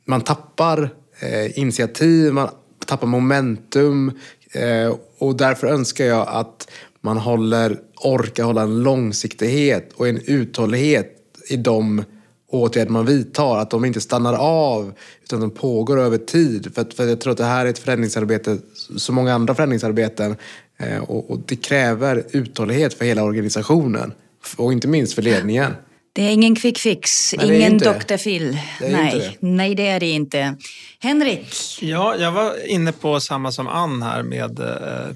man 0.06 0.20
tappar 0.20 0.90
eh, 1.20 1.58
initiativ, 1.58 2.32
man 2.32 2.48
tappar 2.86 3.06
momentum 3.06 4.12
eh, 4.52 4.94
och 5.18 5.36
därför 5.36 5.66
önskar 5.66 6.04
jag 6.04 6.28
att 6.28 6.68
man 7.00 7.16
håller, 7.16 7.78
orkar 8.04 8.44
hålla 8.44 8.62
en 8.62 8.82
långsiktighet 8.82 9.92
och 9.92 10.08
en 10.08 10.20
uthållighet 10.24 11.12
i 11.48 11.56
de 11.56 12.04
åtgärder 12.50 12.92
man 12.92 13.06
vidtar. 13.06 13.58
Att 13.58 13.70
de 13.70 13.84
inte 13.84 14.00
stannar 14.00 14.34
av 14.34 14.92
utan 15.24 15.40
de 15.40 15.50
pågår 15.50 16.00
över 16.00 16.18
tid. 16.18 16.74
För, 16.74 16.96
för 16.96 17.06
jag 17.06 17.20
tror 17.20 17.32
att 17.32 17.38
det 17.38 17.44
här 17.44 17.66
är 17.66 17.70
ett 17.70 17.78
förändringsarbete 17.78 18.58
som 18.96 19.14
många 19.14 19.34
andra 19.34 19.54
förändringsarbeten 19.54 20.36
eh, 20.78 20.98
och, 20.98 21.30
och 21.30 21.38
det 21.46 21.56
kräver 21.56 22.24
uthållighet 22.30 22.94
för 22.94 23.04
hela 23.04 23.22
organisationen 23.22 24.12
och 24.56 24.72
inte 24.72 24.88
minst 24.88 25.14
för 25.14 25.22
ledningen. 25.22 25.72
Det 26.16 26.22
är 26.22 26.30
ingen 26.30 26.54
quick 26.54 26.78
fix, 26.78 27.34
Nej, 27.38 27.56
ingen 27.56 27.78
Dr. 27.78 28.16
Phil. 28.16 28.58
Nej, 28.80 29.36
det. 29.40 29.48
Nej, 29.48 29.74
det 29.74 29.88
är 29.88 30.00
det 30.00 30.06
inte. 30.06 30.56
Henrik? 30.98 31.54
Ja, 31.80 32.16
jag 32.16 32.32
var 32.32 32.66
inne 32.66 32.92
på 32.92 33.20
samma 33.20 33.52
som 33.52 33.68
Ann 33.68 34.02
här 34.02 34.22
med 34.22 34.60
eh, 34.60 35.14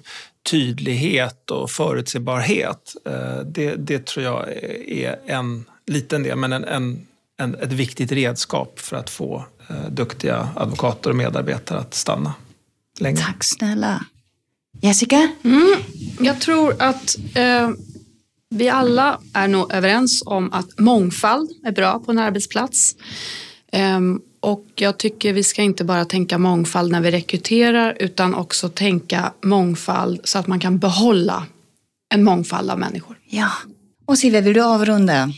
tydlighet 0.50 1.50
och 1.50 1.70
förutsebarhet. 1.70 2.94
Eh, 3.06 3.40
det, 3.44 3.74
det 3.74 4.06
tror 4.06 4.24
jag 4.24 4.48
är 4.86 5.18
en 5.26 5.64
liten 5.86 6.22
del, 6.22 6.36
men 6.36 6.52
en, 6.52 6.64
en, 6.64 7.06
en, 7.40 7.54
ett 7.54 7.72
viktigt 7.72 8.12
redskap 8.12 8.78
för 8.78 8.96
att 8.96 9.10
få 9.10 9.44
eh, 9.68 9.90
duktiga 9.90 10.48
advokater 10.56 11.10
och 11.10 11.16
medarbetare 11.16 11.78
att 11.78 11.94
stanna 11.94 12.34
länge. 12.98 13.16
Tack 13.16 13.44
snälla. 13.44 14.04
Jessica? 14.80 15.32
Mm, 15.44 15.76
jag 16.20 16.40
tror 16.40 16.74
att 16.78 17.16
eh, 17.34 17.70
vi 18.54 18.68
alla 18.68 19.20
är 19.32 19.48
nog 19.48 19.72
överens 19.72 20.22
om 20.26 20.52
att 20.52 20.78
mångfald 20.78 21.50
är 21.64 21.72
bra 21.72 21.98
på 21.98 22.10
en 22.10 22.18
arbetsplats. 22.18 22.96
Um, 23.72 24.22
och 24.40 24.66
jag 24.74 24.98
tycker 24.98 25.32
vi 25.32 25.42
ska 25.42 25.62
inte 25.62 25.84
bara 25.84 26.04
tänka 26.04 26.38
mångfald 26.38 26.92
när 26.92 27.00
vi 27.00 27.10
rekryterar 27.10 27.96
utan 28.00 28.34
också 28.34 28.68
tänka 28.68 29.32
mångfald 29.42 30.20
så 30.24 30.38
att 30.38 30.46
man 30.46 30.60
kan 30.60 30.78
behålla 30.78 31.46
en 32.14 32.24
mångfald 32.24 32.70
av 32.70 32.78
människor. 32.78 33.18
Ja. 33.28 33.50
Och 34.06 34.18
Silvia, 34.18 34.40
vill 34.40 34.54
du 34.54 34.62
avrunda? 34.64 35.32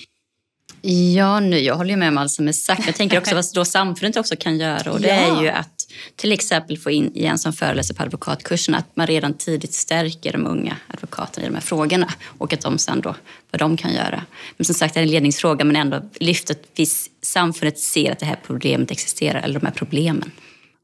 Ja, 1.15 1.41
nu, 1.41 1.59
jag 1.59 1.75
håller 1.75 1.97
med 1.97 2.09
om 2.09 2.19
allt 2.19 2.31
som 2.31 2.49
är 2.49 2.53
sagt. 2.53 2.87
Jag 2.87 2.95
tänker 2.95 3.19
också 3.19 3.35
vad 3.35 3.45
då 3.55 3.65
samfundet 3.65 4.17
också 4.21 4.37
kan 4.37 4.59
göra 4.59 4.93
och 4.93 5.01
det 5.01 5.09
ja. 5.09 5.15
är 5.15 5.43
ju 5.43 5.49
att 5.49 5.72
till 6.17 6.33
exempel 6.33 6.79
få 6.79 6.91
in 6.91 7.17
igen 7.17 7.39
som 7.39 7.53
föreläser 7.53 7.95
på 7.95 8.03
advokatkursen 8.03 8.75
att 8.75 8.97
man 8.97 9.07
redan 9.07 9.35
tidigt 9.35 9.75
stärker 9.75 10.33
de 10.33 10.47
unga 10.47 10.77
advokaterna 10.87 11.47
i 11.47 11.49
de 11.49 11.55
här 11.55 11.63
frågorna 11.63 12.13
och 12.39 12.53
att 12.53 12.61
de 12.61 12.79
sen 12.79 13.01
då, 13.01 13.15
vad 13.51 13.59
de 13.61 13.77
kan 13.77 13.93
göra. 13.93 14.25
Men 14.57 14.65
som 14.65 14.75
sagt, 14.75 14.95
det 14.95 15.01
är 15.01 15.03
en 15.03 15.11
ledningsfråga 15.11 15.65
men 15.65 15.77
ändå 15.77 16.03
lyft 16.21 16.51
att 16.51 16.81
samfundet 17.23 17.79
ser 17.79 18.13
att 18.13 18.19
det 18.19 18.27
här 18.27 18.39
problemet 18.47 18.91
existerar, 18.91 19.43
eller 19.43 19.61
de 19.61 19.67
här 19.67 19.75
problemen. 19.75 20.31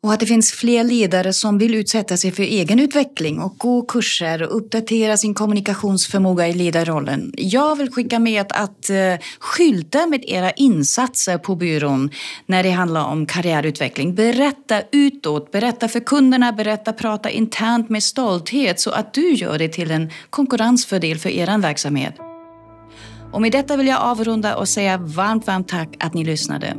Och 0.03 0.13
att 0.13 0.21
det 0.21 0.27
finns 0.27 0.53
fler 0.53 0.85
ledare 0.85 1.33
som 1.33 1.59
vill 1.59 1.75
utsätta 1.75 2.17
sig 2.17 2.33
för 2.33 2.43
egen 2.43 2.81
utveckling 2.81 3.41
och 3.41 3.59
gå 3.59 3.83
kurser 3.83 4.43
och 4.43 4.57
uppdatera 4.57 5.17
sin 5.17 5.35
kommunikationsförmåga 5.35 6.49
i 6.49 6.53
ledarrollen. 6.53 7.33
Jag 7.37 7.77
vill 7.77 7.91
skicka 7.91 8.19
med 8.19 8.53
att 8.53 8.69
att 8.79 8.91
eh, 8.91 9.27
skylta 9.39 10.07
med 10.07 10.25
era 10.27 10.51
insatser 10.51 11.39
på 11.39 11.57
byrån 11.57 12.11
när 12.47 12.63
det 12.63 12.71
handlar 12.71 13.05
om 13.05 13.27
karriärutveckling. 13.27 14.15
Berätta 14.15 14.83
utåt, 14.93 15.51
berätta 15.51 15.89
för 15.89 16.01
kunderna, 16.01 16.53
berätta, 16.53 16.93
prata 16.93 17.31
internt 17.31 17.89
med 17.89 18.03
stolthet 18.03 18.81
så 18.81 18.91
att 18.91 19.15
du 19.15 19.33
gör 19.35 19.59
det 19.59 19.69
till 19.69 19.91
en 19.91 20.11
konkurrensfördel 20.31 21.19
för 21.19 21.29
er 21.29 21.59
verksamhet. 21.59 22.15
Och 23.33 23.43
med 23.43 23.53
detta 23.53 23.77
vill 23.77 23.87
jag 23.87 24.01
avrunda 24.01 24.57
och 24.57 24.69
säga 24.69 24.99
varmt, 24.99 25.47
varmt 25.47 25.69
tack 25.69 25.97
att 25.99 26.15
ni 26.15 26.25
lyssnade. 26.25 26.77